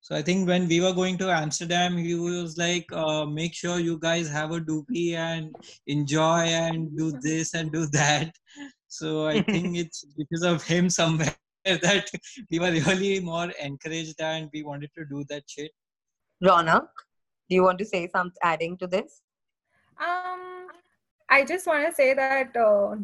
So 0.01 0.15
I 0.17 0.23
think 0.23 0.47
when 0.49 0.69
we 0.69 0.81
were 0.81 0.93
going 0.95 1.19
to 1.19 1.31
Amsterdam, 1.31 1.97
he 1.99 2.15
was 2.15 2.57
like, 2.59 2.87
uh, 2.93 3.27
make 3.27 3.55
sure 3.55 3.81
you 3.81 3.99
guys 3.99 4.29
have 4.31 4.53
a 4.53 4.61
doobie 4.61 5.15
and 5.15 5.57
enjoy 5.89 6.43
and 6.63 6.97
do 6.97 7.13
this 7.21 7.55
and 7.55 7.73
do 7.73 7.87
that. 7.93 8.33
So 8.89 9.27
I 9.27 9.41
think 9.43 9.77
it's 9.79 10.05
because 10.17 10.43
of 10.45 10.65
him 10.65 10.91
somewhere 10.91 11.48
that 11.65 12.11
we 12.51 12.59
were 12.59 12.71
really 12.71 13.21
more 13.21 13.51
encouraged 13.61 14.21
and 14.21 14.49
we 14.53 14.63
wanted 14.63 14.91
to 14.97 15.05
do 15.05 15.25
that 15.29 15.43
shit. 15.47 15.71
Ronak, 16.43 16.89
do 17.49 17.55
you 17.57 17.63
want 17.63 17.79
to 17.79 17.85
say 17.85 18.09
something 18.09 18.39
adding 18.43 18.77
to 18.79 18.87
this? 18.87 19.23
Um, 20.01 20.69
I 21.29 21.45
just 21.45 21.67
want 21.67 21.87
to 21.87 21.93
say 21.95 22.15
that 22.15 22.57
uh, 22.57 22.95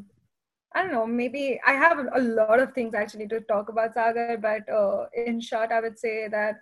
I 0.73 0.83
don't 0.83 0.93
know. 0.93 1.07
Maybe 1.07 1.61
I 1.67 1.73
have 1.73 1.99
a 1.99 2.21
lot 2.21 2.61
of 2.61 2.73
things 2.73 2.95
actually 2.95 3.29
to 3.29 3.41
talk 3.41 3.69
about 3.69 3.95
Sagar, 3.95 4.37
but 4.39 4.69
uh, 4.73 5.07
in 5.15 5.41
short, 5.41 5.71
I 5.73 5.81
would 5.81 5.99
say 5.99 6.29
that 6.29 6.57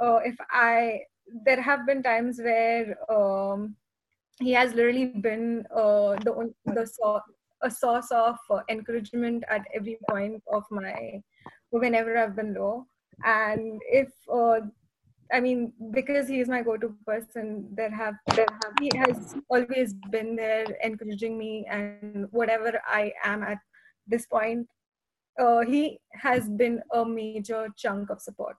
uh, 0.00 0.18
if 0.24 0.36
I 0.50 1.02
there 1.44 1.60
have 1.60 1.86
been 1.86 2.02
times 2.02 2.40
where 2.40 2.96
um, 3.10 3.76
he 4.40 4.52
has 4.52 4.74
literally 4.74 5.06
been 5.06 5.64
uh, 5.74 6.16
the 6.24 6.32
on- 6.32 6.54
the 6.66 6.86
so- 6.86 7.22
a 7.62 7.70
source 7.70 8.10
of 8.10 8.36
uh, 8.50 8.60
encouragement 8.68 9.44
at 9.48 9.62
every 9.74 9.98
point 10.08 10.42
of 10.52 10.64
my 10.70 11.20
whenever 11.70 12.16
I've 12.16 12.36
been 12.36 12.54
low, 12.54 12.86
and 13.24 13.80
if 13.86 14.08
uh, 14.32 14.60
I 15.32 15.40
mean, 15.40 15.72
because 15.92 16.28
he 16.28 16.40
is 16.40 16.48
my 16.48 16.62
go-to 16.62 16.94
person, 17.06 17.68
there 17.72 17.90
have 17.90 18.14
there 18.34 18.46
have 18.62 18.72
he 18.80 18.90
has 18.96 19.34
always 19.48 19.94
been 20.10 20.34
there 20.36 20.66
encouraging 20.82 21.38
me, 21.38 21.66
and 21.70 22.26
whatever 22.30 22.80
I 22.86 23.12
am 23.24 23.42
at 23.42 23.58
this 24.06 24.26
point, 24.26 24.66
uh, 25.38 25.60
he 25.60 26.00
has 26.12 26.48
been 26.48 26.82
a 26.92 27.04
major 27.04 27.68
chunk 27.76 28.10
of 28.10 28.20
support. 28.20 28.56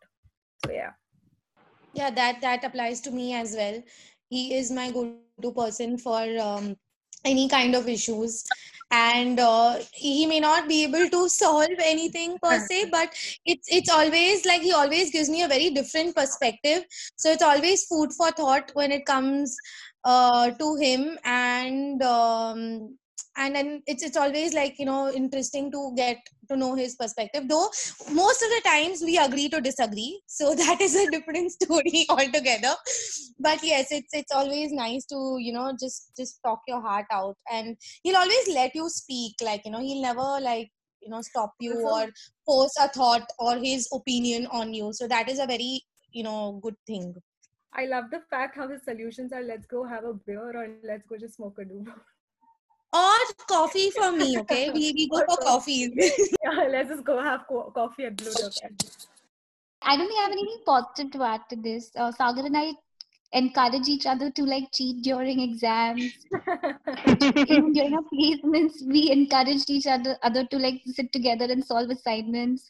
So 0.65 0.71
yeah, 0.71 0.91
yeah 1.93 2.11
that 2.11 2.41
that 2.41 2.63
applies 2.63 3.01
to 3.01 3.11
me 3.11 3.33
as 3.33 3.55
well. 3.55 3.83
He 4.29 4.55
is 4.55 4.71
my 4.71 4.91
go-to 4.91 5.51
person 5.51 5.97
for 5.97 6.23
um, 6.39 6.77
any 7.25 7.47
kind 7.47 7.75
of 7.75 7.87
issues. 7.87 8.43
And 8.93 9.39
uh, 9.39 9.77
he 9.93 10.25
may 10.25 10.41
not 10.41 10.67
be 10.67 10.83
able 10.83 11.07
to 11.09 11.29
solve 11.29 11.69
anything 11.79 12.37
per 12.43 12.59
se 12.59 12.89
but 12.91 13.13
it's 13.45 13.67
it's 13.71 13.89
always 13.89 14.45
like 14.45 14.61
he 14.61 14.73
always 14.73 15.11
gives 15.11 15.29
me 15.29 15.43
a 15.43 15.47
very 15.47 15.69
different 15.69 16.13
perspective. 16.13 16.83
So 17.15 17.31
it's 17.31 17.43
always 17.43 17.85
food 17.85 18.11
for 18.11 18.31
thought 18.31 18.71
when 18.73 18.91
it 18.91 19.05
comes 19.05 19.55
uh, 20.03 20.51
to 20.51 20.75
him. 20.75 21.17
And 21.23 22.03
um, 22.03 22.97
and 23.37 23.55
then 23.55 23.81
it's 23.87 24.03
it's 24.03 24.17
always 24.17 24.53
like 24.53 24.77
you 24.77 24.85
know 24.85 25.09
interesting 25.11 25.71
to 25.71 25.93
get 25.95 26.17
to 26.51 26.57
know 26.57 26.75
his 26.75 26.95
perspective 26.95 27.47
though 27.49 27.69
most 28.21 28.41
of 28.41 28.49
the 28.55 28.61
times 28.65 29.01
we 29.03 29.17
agree 29.17 29.49
to 29.49 29.61
disagree. 29.61 30.21
So 30.27 30.55
that 30.63 30.81
is 30.81 30.95
a 30.95 31.09
different 31.09 31.51
story 31.51 32.05
altogether. 32.09 32.75
But 33.39 33.63
yes 33.63 33.91
it's 33.91 34.13
it's 34.13 34.31
always 34.33 34.71
nice 34.71 35.05
to 35.05 35.37
you 35.39 35.53
know 35.53 35.71
just 35.79 36.11
just 36.17 36.39
talk 36.43 36.61
your 36.67 36.81
heart 36.81 37.05
out. 37.11 37.37
And 37.51 37.77
he'll 38.03 38.17
always 38.17 38.49
let 38.53 38.75
you 38.75 38.89
speak. 38.89 39.35
Like 39.41 39.65
you 39.65 39.71
know 39.71 39.81
he'll 39.81 40.01
never 40.01 40.29
like 40.41 40.69
you 41.01 41.09
know 41.09 41.21
stop 41.21 41.53
you 41.59 41.75
or 41.75 42.07
force 42.45 42.75
a 42.79 42.87
thought 42.87 43.27
or 43.39 43.57
his 43.57 43.87
opinion 43.93 44.47
on 44.51 44.73
you. 44.73 44.93
So 44.93 45.07
that 45.07 45.29
is 45.29 45.39
a 45.39 45.47
very 45.47 45.81
you 46.11 46.23
know 46.23 46.59
good 46.61 46.75
thing. 46.87 47.15
I 47.73 47.85
love 47.85 48.11
the 48.11 48.21
fact 48.29 48.57
how 48.57 48.67
his 48.67 48.83
solutions 48.83 49.33
are: 49.33 49.43
let's 49.43 49.65
go 49.65 49.83
have 49.85 50.03
a 50.05 50.13
beer 50.13 50.51
or 50.63 50.67
let's 50.83 51.07
go 51.07 51.17
just 51.17 51.35
smoke 51.35 51.57
a 51.59 51.65
doob. 51.65 51.87
or 52.93 53.17
coffee 53.47 53.89
for 53.91 54.11
me 54.11 54.37
okay 54.39 54.69
we, 54.75 54.91
we 54.95 55.07
go 55.09 55.23
for 55.27 55.37
coffee 55.37 55.91
yeah, 56.43 56.63
let's 56.69 56.89
just 56.89 57.03
go 57.03 57.21
have 57.21 57.45
co- 57.47 57.71
coffee 57.71 58.05
at 58.05 58.17
Blue 58.17 58.33
Dog. 58.33 58.51
I 59.83 59.97
don't 59.97 60.07
think 60.07 60.19
I 60.19 60.23
have 60.23 60.31
anything 60.31 60.61
positive 60.65 61.11
to 61.13 61.23
add 61.23 61.41
to 61.49 61.55
this. 61.55 61.91
Uh, 61.95 62.11
Sagar 62.11 62.45
and 62.45 62.55
I 62.55 62.73
encourage 63.33 63.87
each 63.87 64.05
other 64.05 64.29
to 64.31 64.43
like 64.43 64.71
cheat 64.73 65.01
during 65.03 65.39
exams. 65.39 66.13
Even 67.47 67.73
during 67.73 67.93
our 67.93 68.03
placements, 68.13 68.85
we 68.85 69.09
encouraged 69.11 69.69
each 69.69 69.87
other 69.87 70.17
other 70.23 70.45
to 70.47 70.57
like 70.57 70.81
sit 70.85 71.11
together 71.11 71.45
and 71.45 71.63
solve 71.63 71.89
assignments. 71.89 72.69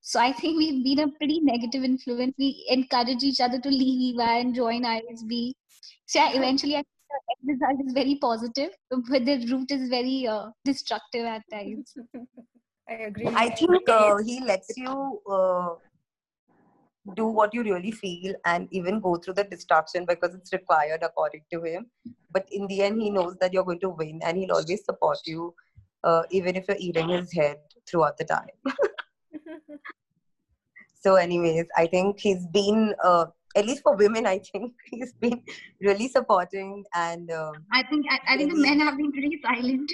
So 0.00 0.20
I 0.20 0.32
think 0.32 0.58
we've 0.58 0.84
been 0.84 1.00
a 1.00 1.12
pretty 1.12 1.40
negative 1.40 1.84
influence. 1.84 2.34
We 2.38 2.66
encourage 2.68 3.22
each 3.22 3.40
other 3.40 3.60
to 3.60 3.68
leave 3.68 4.18
EY 4.18 4.38
and 4.38 4.54
join 4.54 4.82
ISB. 4.82 5.52
So 6.06 6.18
yeah, 6.20 6.32
eventually, 6.34 6.74
I 6.74 6.78
think 6.78 6.86
the 7.12 7.32
end 7.32 7.60
result 7.60 7.86
is 7.86 7.92
very 7.92 8.16
positive, 8.20 8.70
but 8.90 9.24
the 9.24 9.46
root 9.50 9.70
is 9.70 9.88
very 9.88 10.26
uh, 10.26 10.50
destructive 10.64 11.24
at 11.26 11.42
times. 11.50 11.94
I 12.88 12.94
agree. 12.94 13.28
I 13.28 13.48
think 13.50 13.88
uh, 13.88 14.16
he 14.18 14.40
lets 14.40 14.76
you 14.76 15.20
uh, 15.30 15.74
do 17.14 17.26
what 17.26 17.54
you 17.54 17.62
really 17.62 17.92
feel 17.92 18.34
and 18.44 18.68
even 18.70 19.00
go 19.00 19.16
through 19.16 19.34
the 19.34 19.44
destruction 19.44 20.04
because 20.06 20.34
it's 20.34 20.52
required 20.52 21.02
according 21.02 21.42
to 21.52 21.62
him. 21.62 21.86
But 22.32 22.46
in 22.50 22.66
the 22.66 22.82
end, 22.82 23.00
he 23.00 23.10
knows 23.10 23.36
that 23.40 23.52
you're 23.52 23.64
going 23.64 23.80
to 23.80 23.90
win 23.90 24.20
and 24.24 24.36
he'll 24.36 24.52
always 24.52 24.84
support 24.84 25.18
you, 25.26 25.54
uh, 26.04 26.22
even 26.30 26.56
if 26.56 26.66
you're 26.68 26.76
eating 26.80 27.08
his 27.10 27.32
head 27.32 27.58
throughout 27.88 28.18
the 28.18 28.24
time. 28.24 28.48
So, 31.02 31.16
anyways, 31.16 31.66
I 31.76 31.86
think 31.86 32.20
he's 32.20 32.46
been, 32.46 32.94
uh, 33.02 33.26
at 33.56 33.66
least 33.66 33.82
for 33.82 33.96
women, 33.96 34.26
I 34.26 34.38
think 34.38 34.72
he's 34.90 35.12
been 35.14 35.42
really 35.80 36.08
supporting 36.08 36.84
and 36.94 37.30
um, 37.32 37.54
I 37.72 37.82
think 37.84 38.06
I, 38.10 38.18
I 38.34 38.36
think 38.36 38.52
the 38.52 38.60
men 38.60 38.80
have 38.80 38.96
been 38.96 39.12
pretty 39.12 39.40
silent. 39.44 39.90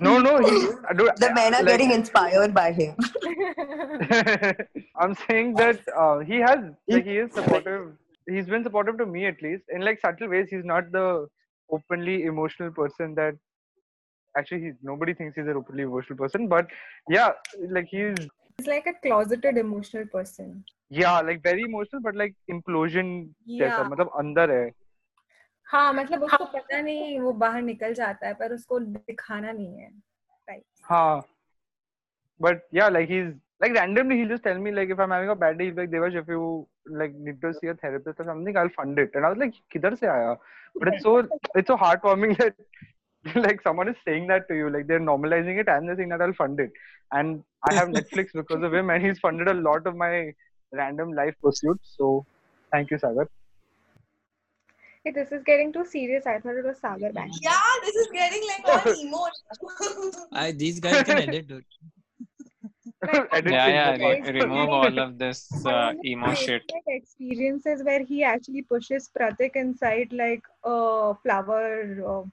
No, 0.00 0.18
no, 0.18 0.38
he, 0.38 0.68
I 0.90 0.92
don't- 0.94 1.16
the 1.16 1.32
men 1.34 1.54
are 1.54 1.62
like- 1.62 1.66
getting 1.66 1.92
inspired 1.92 2.54
by 2.54 2.72
him. 2.72 2.96
I'm 5.00 5.14
saying 5.28 5.54
that 5.54 5.80
uh, 5.96 6.18
he 6.20 6.36
has 6.38 6.58
like 6.88 7.04
he 7.04 7.18
is 7.18 7.32
supportive. 7.32 7.92
He's 8.26 8.46
been 8.46 8.62
supportive 8.64 8.98
to 8.98 9.06
me 9.06 9.26
at 9.26 9.40
least 9.42 9.64
in 9.74 9.82
like 9.82 10.00
subtle 10.00 10.28
ways. 10.28 10.48
He's 10.50 10.64
not 10.64 10.90
the 10.92 11.26
openly 11.70 12.24
emotional 12.24 12.70
person 12.70 13.14
that 13.14 13.34
actually 14.36 14.60
he's 14.62 14.74
nobody 14.82 15.14
thinks 15.14 15.36
he's 15.36 15.46
an 15.46 15.56
openly 15.56 15.82
emotional 15.82 16.18
person. 16.18 16.48
But 16.48 16.66
yeah, 17.08 17.30
like 17.70 17.86
he's 17.90 18.14
He's 18.58 18.66
like 18.66 18.86
a 18.88 18.94
closeted 19.06 19.56
emotional 19.56 20.06
person. 20.06 20.64
yeah 20.90 21.20
like 21.20 21.42
very 21.42 21.62
emotional, 21.68 22.00
but 22.04 22.16
like 22.20 22.34
implosion 22.52 23.08
जैसा 23.48 23.76
Yeah. 23.78 23.88
मतलब 23.88 24.10
अंदर 24.20 24.50
है. 24.50 24.70
हाँ 25.72 25.92
मतलब 25.94 26.22
उसको 26.24 26.44
पता 26.52 26.80
नहीं 26.82 27.18
वो 27.20 27.32
बाहर 27.42 27.62
निकल 27.62 27.92
जाता 27.94 28.26
है 28.26 28.34
पर 28.34 28.52
उसको 28.54 28.78
दिखाना 29.10 29.52
नहीं 29.52 29.78
है 29.78 29.90
Right. 30.50 30.64
हाँ. 30.90 31.22
But 32.40 32.62
yeah, 32.78 32.88
like 32.88 33.08
he's 33.14 33.30
like 33.60 33.74
randomly 33.78 34.16
he'll 34.20 34.32
just 34.34 34.42
tell 34.48 34.58
me 34.66 34.72
like 34.72 34.90
if 34.96 34.98
I'm 34.98 35.10
having 35.10 35.28
a 35.28 35.36
bad 35.36 35.58
day, 35.58 35.70
be 35.70 35.82
like 35.82 35.90
Devash, 35.90 36.16
if 36.22 36.28
you 36.34 36.66
like 37.02 37.14
need 37.14 37.40
to 37.42 37.52
see 37.60 37.66
a 37.68 37.74
therapist 37.74 38.20
or 38.20 38.24
something, 38.24 38.56
I'll 38.56 38.74
fund 38.80 38.98
it. 38.98 39.10
And 39.14 39.26
I 39.26 39.30
was 39.34 39.38
like, 39.38 39.54
किधर 39.74 39.96
से 40.02 40.06
आया? 40.16 40.36
But 40.80 40.94
it's 40.94 41.02
so 41.08 41.16
it's 41.54 41.68
so 41.74 41.76
heartwarming 41.76 42.36
that 42.38 42.54
like 43.46 43.60
someone 43.62 43.88
is 43.88 43.96
saying 44.08 44.28
that 44.28 44.48
to 44.48 44.54
you, 44.62 44.70
like 44.70 44.86
they're 44.86 45.06
normalizing 45.10 45.60
it 45.64 45.68
and 45.68 45.88
they're 45.88 45.96
saying 45.96 46.08
that 46.16 46.22
I'll 46.22 46.38
fund 46.44 46.60
it. 46.60 46.70
And 47.12 47.42
I 47.68 47.74
have 47.74 47.88
Netflix 47.88 48.28
because 48.34 48.62
of 48.62 48.74
him, 48.74 48.90
and 48.90 49.04
he's 49.04 49.18
funded 49.18 49.48
a 49.48 49.54
lot 49.54 49.86
of 49.86 49.96
my 49.96 50.32
random 50.72 51.12
life 51.12 51.34
pursuits. 51.42 51.94
So 51.96 52.26
thank 52.72 52.90
you, 52.90 52.98
Sagar. 52.98 53.28
Hey, 55.04 55.12
this 55.12 55.32
is 55.32 55.42
getting 55.42 55.72
too 55.72 55.84
serious. 55.84 56.26
I 56.26 56.38
thought 56.38 56.56
it 56.56 56.64
was 56.64 56.78
Sagar 56.78 57.12
Bank. 57.12 57.32
Yeah, 57.40 57.58
this 57.82 57.96
is 57.96 58.08
getting 58.12 58.42
like 58.48 58.86
all 58.86 58.94
emo. 58.98 59.18
I, 60.32 60.52
these 60.52 60.80
guys 60.80 61.02
can 61.04 61.18
edit 61.18 61.50
it. 61.50 61.64
Yeah, 63.46 63.68
yeah. 63.68 63.96
Re- 63.96 64.22
remove 64.32 64.68
all 64.70 64.98
of 64.98 65.18
this 65.18 65.64
uh, 65.66 65.92
emo 66.04 66.34
shit. 66.34 66.62
Experiences 66.86 67.82
where 67.84 68.04
he 68.04 68.22
actually 68.24 68.62
pushes 68.62 69.08
Pratik 69.16 69.56
inside 69.56 70.12
like 70.12 70.42
a 70.64 71.14
flower 71.22 72.04
uh, 72.06 72.28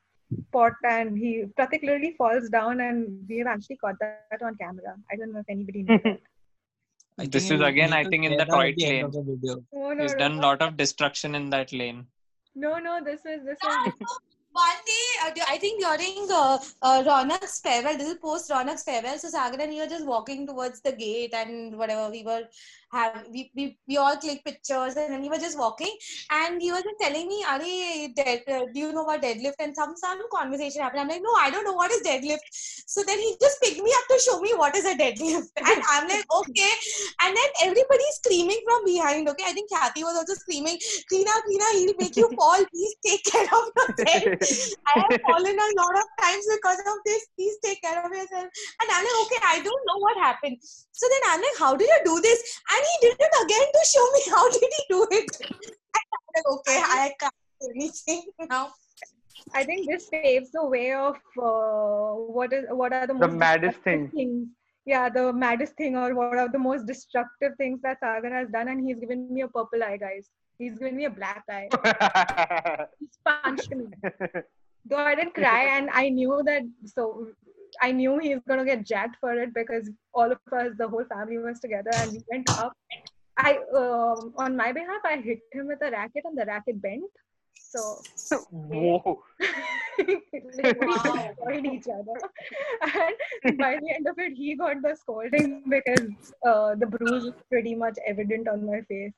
pot 0.51 0.73
and 0.83 1.17
he 1.17 1.45
Pratik 1.57 1.83
literally 1.83 2.15
falls 2.17 2.49
down 2.49 2.81
and 2.81 3.25
we 3.29 3.39
have 3.39 3.47
actually 3.47 3.77
caught 3.77 3.95
that 3.99 4.41
on 4.41 4.55
camera. 4.55 4.95
I 5.11 5.15
don't 5.15 5.33
know 5.33 5.39
if 5.39 5.49
anybody 5.49 5.83
knew 5.83 5.99
that. 6.03 6.19
I 7.19 7.25
This 7.25 7.49
is 7.49 7.61
again, 7.61 7.93
I 7.93 8.03
think, 8.03 8.25
in 8.25 8.31
the 8.31 8.37
that 8.39 8.49
toy 8.49 8.69
at 8.69 8.75
the 8.75 8.85
end 8.85 8.95
lane. 8.95 9.05
of 9.05 9.13
the 9.13 9.23
video. 9.23 9.63
No, 9.73 9.93
no, 9.93 10.03
He's 10.03 10.11
no, 10.11 10.17
done 10.17 10.31
a 10.33 10.35
no. 10.35 10.41
lot 10.41 10.61
of 10.61 10.75
destruction 10.77 11.35
in 11.35 11.49
that 11.51 11.71
lane. 11.71 12.07
No, 12.55 12.77
no, 12.77 13.01
this 13.03 13.25
is 13.25 13.45
this 13.45 13.57
Yeah, 13.63 13.85
is 13.87 13.93
one 14.51 14.81
day, 14.85 15.41
uh, 15.41 15.45
I 15.49 15.57
think 15.57 15.81
during 15.81 16.27
uh, 16.31 16.57
uh, 16.81 17.03
Ronak's 17.03 17.59
farewell, 17.59 17.97
this 17.97 18.07
is 18.07 18.15
post 18.15 18.49
Ronak's 18.49 18.83
farewell. 18.83 19.17
So 19.17 19.29
Sagar 19.29 19.59
and 19.59 19.69
we 19.71 19.79
were 19.79 19.87
just 19.87 20.05
walking 20.05 20.47
towards 20.47 20.81
the 20.81 20.93
gate 20.93 21.33
and 21.33 21.77
whatever. 21.77 22.09
We 22.09 22.23
were 22.23 22.43
have 22.95 23.25
we, 23.31 23.51
we, 23.55 23.77
we 23.87 23.97
all 23.97 24.15
click 24.17 24.43
pictures 24.45 24.95
and 24.95 25.11
then 25.13 25.21
we 25.21 25.29
were 25.29 25.43
just 25.45 25.57
walking. 25.57 25.93
And 26.31 26.61
he 26.61 26.71
was 26.71 26.83
just 26.83 26.99
telling 27.01 27.27
me, 27.27 27.43
Are 27.47 27.61
you 27.61 28.13
dead, 28.13 28.41
uh, 28.47 28.65
do 28.73 28.79
you 28.79 28.93
know 28.93 29.03
about 29.03 29.21
deadlift? 29.21 29.59
And 29.59 29.75
some 29.75 29.95
some 29.95 30.21
conversation 30.31 30.81
happened. 30.81 31.01
I'm 31.01 31.07
like, 31.07 31.21
No, 31.21 31.33
I 31.37 31.49
don't 31.49 31.65
know 31.65 31.73
what 31.73 31.91
is 31.91 32.01
deadlift. 32.07 32.45
So 32.87 33.03
then 33.05 33.19
he 33.19 33.35
just 33.41 33.61
picked 33.61 33.81
me 33.81 33.91
up 33.99 34.05
to 34.09 34.19
show 34.25 34.39
me 34.39 34.53
what 34.55 34.75
is 34.75 34.85
a 34.85 34.95
deadlift. 34.95 35.49
And 35.75 35.81
I'm 35.91 36.07
like, 36.07 36.25
Okay. 36.41 36.73
And 37.23 37.35
then 37.35 37.49
everybody's 37.63 38.15
screaming 38.23 38.61
from 38.65 38.85
behind. 38.85 39.29
Okay, 39.29 39.45
I 39.47 39.53
think 39.53 39.69
Kathy 39.69 40.03
was 40.03 40.15
also 40.15 40.33
screaming, 40.33 40.77
Krina, 41.11 41.33
Krina, 41.45 41.67
he'll 41.73 41.95
make 41.99 42.15
you 42.15 42.29
fall. 42.35 42.63
Please 42.71 42.95
take 43.05 43.23
care 43.25 43.49
of 43.59 43.65
yourself. 43.75 44.75
I 44.87 44.99
have 44.99 45.21
fallen 45.27 45.57
a 45.57 45.69
lot 45.81 45.95
of 46.01 46.07
times 46.21 46.45
because 46.55 46.79
of 46.79 46.97
this. 47.05 47.27
Please 47.35 47.57
take 47.63 47.81
care 47.81 47.99
of 48.05 48.11
yourself. 48.11 48.47
And 48.81 48.87
I'm 48.91 49.03
like, 49.03 49.19
okay, 49.25 49.41
I 49.43 49.61
don't 49.63 49.83
know 49.87 49.99
what 49.99 50.17
happened. 50.17 50.57
So 50.91 51.07
then 51.11 51.21
I'm 51.31 51.41
like, 51.41 51.57
how 51.59 51.75
did 51.75 51.87
you 51.87 52.01
do 52.05 52.21
this? 52.21 52.39
And 52.71 52.84
he 52.91 53.07
did 53.07 53.17
it 53.19 53.35
again 53.43 53.67
to 53.73 53.81
show 53.93 54.05
me 54.13 54.21
how 54.29 54.49
did 54.51 54.71
he 54.77 54.83
do 54.89 55.07
it. 55.11 55.29
And 55.41 56.05
I'm 56.13 56.25
like, 56.35 56.47
okay, 56.59 56.81
I 56.83 57.13
can't 57.19 57.33
do 57.61 57.67
anything 57.75 58.23
now. 58.49 58.73
I 59.53 59.63
think 59.63 59.89
this 59.89 60.09
paves 60.09 60.51
the 60.51 60.65
way 60.65 60.93
of 60.93 61.15
uh, 61.41 62.13
what 62.37 62.53
is 62.53 62.65
what 62.69 62.93
are 62.93 63.07
the 63.07 63.13
The 63.19 63.27
most 63.27 63.37
maddest 63.37 63.83
destructive 63.83 63.83
thing. 63.83 64.11
things. 64.15 64.47
Yeah, 64.85 65.09
the 65.09 65.33
maddest 65.33 65.75
thing 65.77 65.95
or 65.97 66.13
what 66.15 66.37
are 66.37 66.49
the 66.49 66.59
most 66.59 66.85
destructive 66.85 67.53
things 67.57 67.81
that 67.83 67.99
Sagar 67.99 68.31
has 68.33 68.49
done, 68.49 68.67
and 68.69 68.85
he's 68.87 68.99
given 68.99 69.33
me 69.33 69.41
a 69.41 69.47
purple 69.47 69.83
eye, 69.83 69.97
guys. 69.97 70.29
He's 70.57 70.77
given 70.77 70.95
me 70.97 71.05
a 71.05 71.09
black 71.09 71.43
eye. 71.49 71.67
He's 72.99 73.17
punched 73.25 73.71
me. 73.75 73.87
Though 74.85 74.97
I 74.97 75.15
didn't 75.15 75.33
cry, 75.33 75.63
and 75.77 75.89
I 75.91 76.09
knew 76.09 76.41
that. 76.45 76.63
So 76.85 77.27
I 77.81 77.91
knew 77.91 78.19
he's 78.19 78.39
gonna 78.47 78.65
get 78.65 78.85
jacked 78.85 79.17
for 79.19 79.33
it 79.33 79.53
because 79.53 79.89
all 80.13 80.31
of 80.31 80.39
us, 80.51 80.71
the 80.77 80.87
whole 80.87 81.05
family, 81.05 81.37
was 81.37 81.59
together, 81.59 81.91
and 81.95 82.11
we 82.13 82.21
went 82.31 82.49
up. 82.51 82.73
I, 83.37 83.57
um, 83.75 84.33
on 84.37 84.55
my 84.55 84.71
behalf, 84.71 85.01
I 85.03 85.17
hit 85.17 85.39
him 85.51 85.67
with 85.67 85.79
a 85.81 85.91
racket, 85.91 86.23
and 86.25 86.37
the 86.37 86.45
racket 86.45 86.81
bent. 86.81 87.03
So 87.53 88.37
Whoa. 88.51 89.19
like, 89.39 89.51
we 89.97 90.21
destroyed 90.53 91.65
each 91.65 91.87
other. 91.87 92.17
And 93.43 93.57
by 93.57 93.77
the 93.81 93.93
end 93.93 94.07
of 94.07 94.17
it, 94.17 94.33
he 94.33 94.55
got 94.55 94.81
the 94.81 94.95
scolding 94.95 95.63
because 95.69 96.33
uh, 96.47 96.75
the 96.75 96.85
bruise 96.85 97.25
was 97.25 97.33
pretty 97.49 97.75
much 97.75 97.97
evident 98.07 98.47
on 98.47 98.65
my 98.65 98.81
face. 98.81 99.13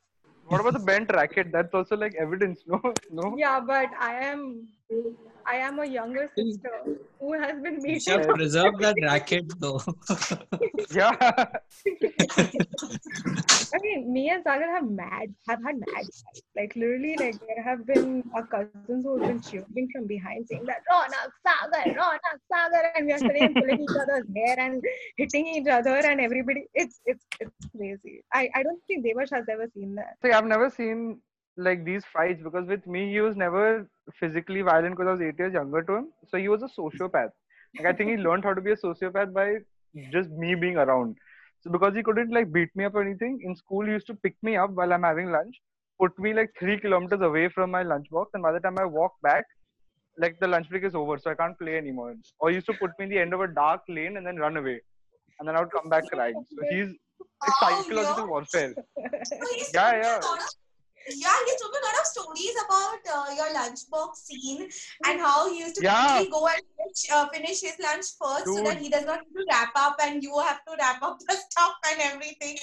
What 0.47 0.61
about 0.61 0.73
the 0.73 0.79
bent 0.79 1.11
racket? 1.13 1.51
That's 1.51 1.73
also 1.73 1.97
like 1.97 2.15
evidence, 2.15 2.61
no? 2.65 2.81
No? 3.11 3.35
Yeah, 3.37 3.59
but 3.59 3.89
I 3.99 4.13
am 4.23 4.67
I 5.45 5.55
am 5.57 5.79
a 5.79 5.85
younger 5.85 6.29
sister 6.37 6.69
who 7.19 7.33
has 7.33 7.61
been 7.61 7.83
You 7.83 7.99
should 7.99 8.19
meeting. 8.19 8.33
preserve 8.35 8.77
that 8.79 8.95
racket 9.01 9.45
though. 9.59 9.81
Yeah. 10.91 11.15
I 13.73 13.77
mean, 13.81 14.11
me 14.13 14.29
and 14.29 14.43
Sagar 14.43 14.69
have 14.75 14.89
mad 14.89 15.33
have 15.47 15.59
had 15.63 15.75
mad 15.79 15.87
fights. 15.93 16.41
Like 16.55 16.73
literally, 16.75 17.15
like 17.17 17.35
there 17.47 17.63
have 17.63 17.85
been 17.85 18.23
our 18.33 18.45
cousins 18.47 19.03
who 19.05 19.17
have 19.17 19.27
been 19.27 19.41
cheering 19.41 19.89
from 19.93 20.07
behind, 20.07 20.47
saying 20.47 20.65
that 20.65 20.81
Ronak 20.91 21.29
Sagar, 21.45 21.85
Ronak 21.93 22.37
Sagar, 22.51 22.91
and 22.95 23.05
we 23.05 23.11
are 23.13 23.19
sitting 23.19 23.43
and 23.43 23.55
pulling 23.55 23.81
each 23.81 23.97
other's 24.01 24.25
hair 24.35 24.59
and 24.59 24.83
hitting 25.17 25.47
each 25.47 25.67
other, 25.67 25.95
and 25.97 26.21
everybody. 26.21 26.65
It's 26.73 26.99
it's 27.05 27.25
it's 27.39 27.51
crazy. 27.75 28.23
I 28.33 28.49
I 28.55 28.63
don't 28.63 28.81
think 28.87 29.05
Devash 29.05 29.31
has 29.31 29.45
ever 29.49 29.67
seen 29.73 29.95
that. 29.95 30.15
See, 30.23 30.31
I've 30.31 30.45
never 30.45 30.69
seen 30.69 31.19
like 31.57 31.83
these 31.85 32.03
fights 32.13 32.41
because 32.43 32.67
with 32.67 32.85
me 32.87 33.11
he 33.11 33.19
was 33.21 33.35
never 33.35 33.89
physically 34.19 34.61
violent 34.61 34.95
because 34.95 35.07
I 35.07 35.11
was 35.13 35.21
eight 35.21 35.39
years 35.39 35.53
younger 35.53 35.83
to 35.83 35.93
him. 35.95 36.07
So 36.29 36.37
he 36.37 36.49
was 36.49 36.63
a 36.63 36.69
sociopath. 36.79 37.31
Like 37.79 37.87
I 37.87 37.93
think 37.93 38.11
he 38.11 38.17
learned 38.27 38.43
how 38.43 38.53
to 38.53 38.61
be 38.61 38.71
a 38.71 38.75
sociopath 38.77 39.33
by 39.33 39.55
just 40.11 40.29
me 40.31 40.55
being 40.55 40.77
around. 40.77 41.15
So 41.61 41.71
because 41.71 41.95
he 41.95 42.03
couldn't 42.03 42.31
like 42.31 42.51
beat 42.53 42.69
me 42.75 42.85
up 42.85 42.95
or 42.95 43.01
anything, 43.01 43.39
in 43.43 43.55
school 43.55 43.85
he 43.85 43.91
used 43.91 44.07
to 44.07 44.15
pick 44.15 44.35
me 44.43 44.57
up 44.57 44.71
while 44.71 44.93
I'm 44.93 45.03
having 45.03 45.31
lunch, 45.31 45.55
put 45.99 46.17
me 46.19 46.33
like 46.33 46.51
three 46.59 46.79
kilometers 46.79 47.21
away 47.21 47.49
from 47.49 47.71
my 47.71 47.83
lunchbox, 47.83 48.27
and 48.33 48.43
by 48.43 48.51
the 48.51 48.59
time 48.59 48.77
I 48.79 48.85
walk 48.85 49.13
back, 49.23 49.45
like 50.17 50.39
the 50.39 50.47
lunch 50.47 50.69
break 50.69 50.83
is 50.83 50.95
over, 50.95 51.17
so 51.17 51.31
I 51.31 51.35
can't 51.35 51.57
play 51.59 51.77
anymore. 51.77 52.15
Or 52.39 52.49
he 52.49 52.55
used 52.55 52.67
to 52.67 52.73
put 52.73 52.91
me 52.99 53.05
in 53.05 53.09
the 53.11 53.19
end 53.19 53.33
of 53.33 53.41
a 53.41 53.47
dark 53.47 53.81
lane 53.89 54.17
and 54.17 54.25
then 54.25 54.37
run 54.37 54.57
away. 54.57 54.81
And 55.39 55.47
then 55.47 55.55
I 55.55 55.59
would 55.61 55.71
come 55.71 55.89
back 55.89 56.07
crying. 56.07 56.45
So 56.55 56.63
he's 56.69 56.89
like 57.43 57.53
Oh, 57.61 57.77
psychological 57.77 58.27
warfare. 58.27 58.73
So 59.39 59.45
he's 59.55 59.71
Yeah, 59.73 59.91
told 59.91 59.95
me 59.95 60.01
yeah. 60.01 60.21
Yeah, 61.09 61.37
he 61.45 61.53
told 61.59 61.71
me 61.71 61.79
a 61.81 61.85
lot 61.85 61.99
of 62.01 62.05
stories 62.05 62.55
about 62.65 62.99
uh, 63.15 63.33
your 63.35 63.49
lunchbox 63.55 64.15
scene 64.15 64.67
and 65.05 65.19
how 65.19 65.49
he 65.49 65.59
used 65.59 65.75
to 65.75 65.81
Yeah. 65.81 66.19
quickly 66.19 66.29
go 66.31 66.47
and 66.47 66.61
finish, 66.77 67.11
uh, 67.11 67.27
finish 67.29 67.61
his 67.61 67.77
lunch 67.83 68.05
first 68.21 68.45
so 68.45 68.63
that 68.63 68.77
he 68.77 68.89
does 68.89 69.05
not 69.05 69.17
have 69.19 69.33
to 69.37 69.45
wrap 69.49 69.71
up 69.75 69.97
and 70.03 70.23
you 70.23 70.37
have 70.39 70.63
to 70.65 70.75
wrap 70.79 71.01
up 71.01 71.19
the 71.27 71.35
stuff 71.49 71.73
and 71.91 72.01
everything. 72.01 72.57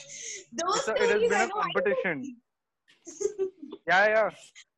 Those 0.52 0.76
It's 0.78 0.88
a- 0.88 1.02
it 1.02 1.10
has 1.10 1.20
been 1.20 1.32
I 1.32 1.44
a. 1.44 1.48
Competition. 1.62 2.36
Yeah, 3.86 4.06
yeah. 4.08 4.30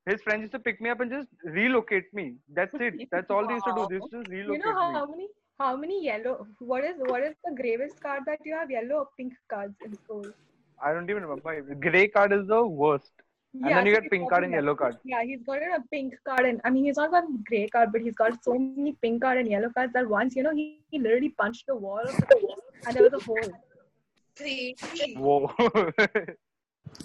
His 0.06 0.20
friends 0.22 0.40
used 0.42 0.52
to 0.52 0.58
pick 0.58 0.80
me 0.80 0.90
up 0.90 1.00
and 1.00 1.10
just 1.10 1.28
relocate 1.44 2.12
me. 2.12 2.36
That's 2.52 2.72
it. 2.80 2.94
That's 3.10 3.30
all 3.30 3.46
they 3.46 3.54
used 3.54 3.64
to 3.66 3.72
do. 3.74 3.86
They 3.88 3.96
used 3.96 4.10
to 4.10 4.22
just 4.24 4.30
You 4.30 4.58
know 4.58 4.72
how, 4.74 4.92
how 4.92 5.06
many 5.06 5.28
how 5.58 5.76
many 5.76 6.04
yellow? 6.04 6.46
What 6.58 6.84
is 6.84 6.96
what 6.98 7.22
is 7.22 7.34
the 7.44 7.54
gravest 7.60 8.00
card 8.02 8.22
that 8.26 8.40
you 8.44 8.54
have? 8.54 8.70
Yellow 8.70 8.96
or 9.02 9.08
pink 9.16 9.34
cards 9.50 9.74
in 9.84 9.94
school? 9.98 10.24
I 10.82 10.92
don't 10.92 11.08
even 11.10 11.24
remember. 11.24 11.74
Gray 11.86 12.08
card 12.08 12.32
is 12.32 12.46
the 12.46 12.64
worst. 12.66 13.12
And 13.64 13.76
then 13.76 13.86
you 13.86 13.94
so 13.94 14.00
get 14.00 14.10
pink 14.10 14.28
card 14.30 14.44
and 14.44 14.52
yellow- 14.52 14.64
yellow 14.64 14.74
card. 14.76 14.96
Yeah, 15.04 15.22
he's 15.22 15.42
got 15.42 15.58
a 15.62 15.82
pink 15.90 16.14
card, 16.24 16.44
and 16.46 16.60
I 16.64 16.70
mean, 16.70 16.84
he's 16.84 16.96
not 16.96 17.10
got 17.10 17.24
a 17.24 17.38
gray 17.44 17.66
card, 17.68 17.90
but 17.92 18.00
he's 18.02 18.14
got 18.14 18.42
so 18.42 18.54
many 18.58 18.92
pink 19.02 19.22
card 19.22 19.38
and 19.38 19.48
yellow 19.50 19.70
cards 19.70 19.92
that 19.94 20.08
once, 20.08 20.36
you 20.36 20.42
know, 20.42 20.54
he, 20.54 20.80
he 20.90 20.98
literally 20.98 21.30
punched 21.30 21.66
the 21.66 21.74
wall 21.74 22.00
of 22.00 22.16
the 22.16 22.38
wall, 22.42 22.58
and 22.86 22.96
there 22.96 23.02
was 23.04 23.12
a 23.14 23.24
hole. 23.24 23.52
Crazy. 24.36 25.14
Whoa. 25.16 25.50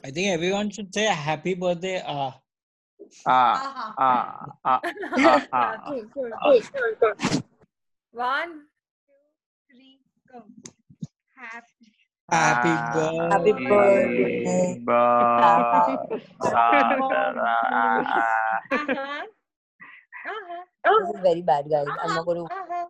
I 0.03 0.09
think 0.11 0.27
everyone 0.29 0.69
should 0.69 0.93
say 0.93 1.05
happy 1.05 1.53
birthday. 1.53 2.01
Uh, 2.05 2.31
Ah, 3.25 3.59
Uh-huh. 3.59 3.93
ah, 3.97 4.45
ah, 4.65 4.79
yeah, 5.17 5.45
ah, 5.51 5.83
cool, 5.87 6.05
cool. 6.13 6.29
One, 8.13 8.51
two, 9.05 9.75
three, 9.75 9.99
go. 10.31 10.43
Happy 11.35 11.70
Happy 12.31 12.77
birthday. 12.93 13.27
Happy 13.29 13.51
birthday. 13.51 14.81
birthday. 14.85 15.97
Uh-huh. 16.41 17.21
Uh-huh. 20.25 20.63
This 20.99 21.09
is 21.15 21.21
very 21.21 21.41
bad, 21.41 21.65
guys. 21.69 21.87
I'm 22.03 22.15
not 22.15 22.25
going 22.25 22.37
to. 22.37 22.43
Uh-huh. 22.43 22.85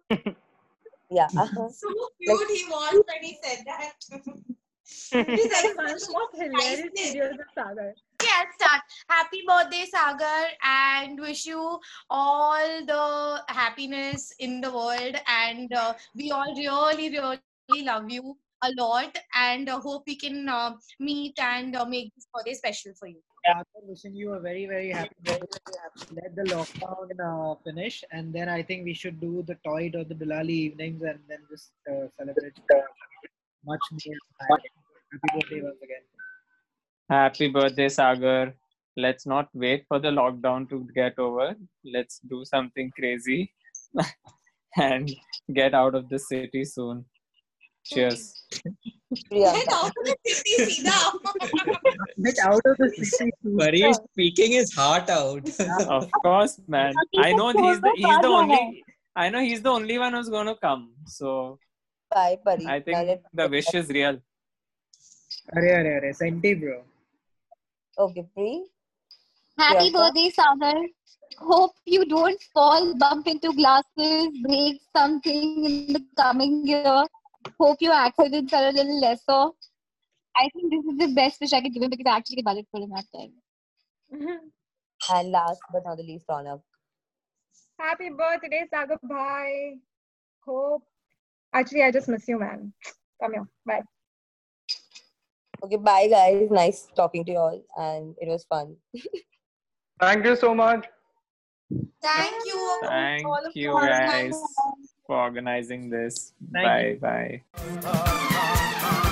Yeah. 1.10 1.28
uh-huh. 1.36 1.70
So 1.70 1.88
cute 2.22 2.50
he 2.50 2.66
was 2.70 3.04
when 3.08 3.24
he 3.24 3.38
said 3.44 3.64
that. 3.66 3.94
He's 5.12 5.52
like, 5.52 5.78
One 5.78 5.88
most 5.88 6.36
hilarious 6.36 6.92
videos 6.98 7.34
of 7.34 7.48
Sagar. 7.54 7.94
Yeah, 8.24 8.44
start. 8.58 8.82
Happy 9.10 9.42
birthday, 9.48 9.86
Sagar, 9.90 10.46
and 10.64 11.20
wish 11.20 11.46
you 11.46 11.80
all 12.10 12.86
the 12.86 13.42
happiness 13.50 14.34
in 14.40 14.62
the 14.62 14.72
world. 14.72 15.16
And 15.28 15.72
uh, 15.74 15.94
we 16.16 16.32
all 16.32 16.54
really, 16.56 17.10
really 17.10 17.84
love 17.84 18.10
you 18.10 18.38
a 18.63 18.71
lot, 18.78 19.17
and 19.36 19.69
uh, 19.69 19.80
hope 19.80 20.04
we 20.08 20.15
can 20.15 20.47
uh, 20.47 20.74
meet 21.00 21.39
and 21.39 21.76
uh, 21.76 21.86
make 21.86 22.13
this 22.15 22.28
birthday 22.34 22.54
special 22.54 22.93
for 23.00 23.08
you. 23.08 23.21
Sagar, 23.45 23.65
wishing 23.84 24.15
you 24.15 24.34
a 24.34 24.39
very, 24.39 24.65
very 24.65 24.91
happy 24.91 25.15
birthday. 25.24 25.47
Let 26.12 26.36
the 26.36 26.43
lockdown 26.43 27.10
uh, 27.19 27.56
finish, 27.63 28.04
and 28.12 28.34
then 28.34 28.50
I 28.50 28.62
think 28.62 28.86
we 28.86 28.93
should 28.93 29.19
do 29.19 29.43
the 29.47 29.58
Toyd 29.65 29.95
or 29.95 30.04
the 30.04 30.15
Bilali 30.15 30.50
evenings 30.50 31.02
and 31.02 31.19
then 31.28 31.39
just 31.50 31.71
uh, 31.89 32.08
celebrate 32.17 32.54
much 33.65 33.80
more. 33.91 34.15
Happy 34.50 34.69
birthday 35.34 35.62
once 35.62 35.82
again. 35.84 36.04
Happy 37.10 37.50
birthday, 37.50 37.89
Sagar. 37.89 38.54
Let's 38.97 39.26
not 39.26 39.50
wait 39.54 39.86
for 39.88 40.00
the 40.00 40.10
lockdown 40.10 40.69
to 40.69 40.88
get 40.93 41.17
over. 41.17 41.56
Let's 41.84 42.19
do 42.19 42.43
something 42.45 42.91
crazy 42.97 43.54
and 44.78 45.12
get 45.54 45.74
out 45.74 45.95
of 45.95 46.10
the 46.10 46.19
city 46.19 46.65
soon. 46.65 47.06
Cheers. 47.86 48.44
Priyanka. 49.32 49.52
Get 49.54 49.70
out 49.74 49.91
of 49.98 50.06
the 50.06 50.15
city, 50.34 50.84
Sida. 50.84 50.98
Get 52.24 52.39
out 52.46 52.65
of 52.65 52.78
the 52.78 53.06
city. 53.06 53.32
Pari 53.60 53.82
is 53.82 54.00
speaking 54.12 54.52
his 54.54 54.74
heart 54.74 55.10
out. 55.10 55.50
of 55.88 56.10
course, 56.24 56.60
man. 56.67 56.94
I 57.17 57.34
know 57.34 57.50
he's 57.50 57.82
the 57.82 57.91
he's 57.96 58.20
the 58.20 58.28
only 58.28 58.84
I 59.15 59.30
know 59.30 59.41
he's 59.41 59.62
the 59.62 59.70
only 59.70 59.98
one 59.98 60.13
who's 60.13 60.30
gonna 60.30 60.56
come. 60.56 60.91
So 61.06 61.60
Bye, 62.10 62.38
Pari. 62.46 62.65
I 62.67 62.80
think 62.80 63.22
the 63.34 63.48
wish 63.50 63.74
is 63.74 63.89
real. 63.89 64.20
Arre, 65.56 65.70
arre, 65.80 65.94
arre. 65.98 66.13
Senti, 66.13 66.54
bro. 66.54 66.84
Okay, 67.98 68.26
Pri. 68.34 68.63
Happy 69.58 69.91
Priyanka? 69.91 69.94
birthday, 69.94 70.30
Sagar. 70.30 70.76
Hope 71.39 71.74
you 71.86 72.06
don't 72.06 72.41
fall, 72.54 72.94
bump 72.98 73.28
into 73.28 73.52
glasses, 73.54 74.28
break 74.44 74.82
something 74.96 75.65
in 75.65 75.94
the 75.94 76.06
coming 76.17 76.67
year. 76.67 77.04
Hope 77.62 77.78
your 77.80 77.93
accidents 77.93 78.52
are 78.54 78.69
a 78.69 78.71
little 78.71 79.00
lesser. 79.00 79.52
I 80.36 80.50
think 80.52 80.71
this 80.71 80.84
is 80.84 80.97
the 80.97 81.13
best 81.13 81.39
wish 81.39 81.54
I 81.54 81.62
could 81.62 81.71
give 81.71 81.84
him 81.84 81.91
because 81.91 82.12
I 82.12 82.17
actually 82.17 82.41
got 82.41 82.58
it 82.58 82.65
for 82.71 82.82
him 82.82 82.89
that 82.89 83.06
time. 83.15 84.39
And 85.13 85.32
last 85.32 85.62
but 85.71 85.84
not 85.86 85.97
the 85.97 86.04
least, 86.04 86.26
Ronak. 86.28 86.60
Happy 87.80 88.10
birthday, 88.10 88.63
Sagar 88.67 88.97
Bhai. 89.04 89.76
Hope. 90.43 90.82
Actually, 91.54 91.84
I 91.84 91.91
just 91.91 92.08
miss 92.08 92.28
you, 92.28 92.39
man. 92.39 92.74
Come 93.21 93.34
here. 93.34 93.47
Bye. 93.63 93.84
Okay, 95.63 95.76
bye, 95.76 96.08
guys. 96.10 96.50
Nice 96.50 96.88
talking 96.95 97.24
to 97.26 97.32
you 97.32 97.38
all, 97.38 97.63
and 97.78 98.15
it 98.19 98.28
was 98.28 98.43
fun. 98.45 98.76
Thank 100.00 100.26
you 100.26 100.36
so 100.36 100.56
much. 100.56 100.88
Thank 102.02 102.45
you. 102.45 102.80
Thank 102.82 103.28
all 103.28 103.43
you 103.54 103.71
guys 103.71 104.34
organizing 104.34 104.43
for 105.12 105.17
organizing 105.19 105.89
this. 105.89 106.32
Thank 106.54 107.02
bye 107.02 107.41
you. 107.41 107.41
bye. 108.95 109.08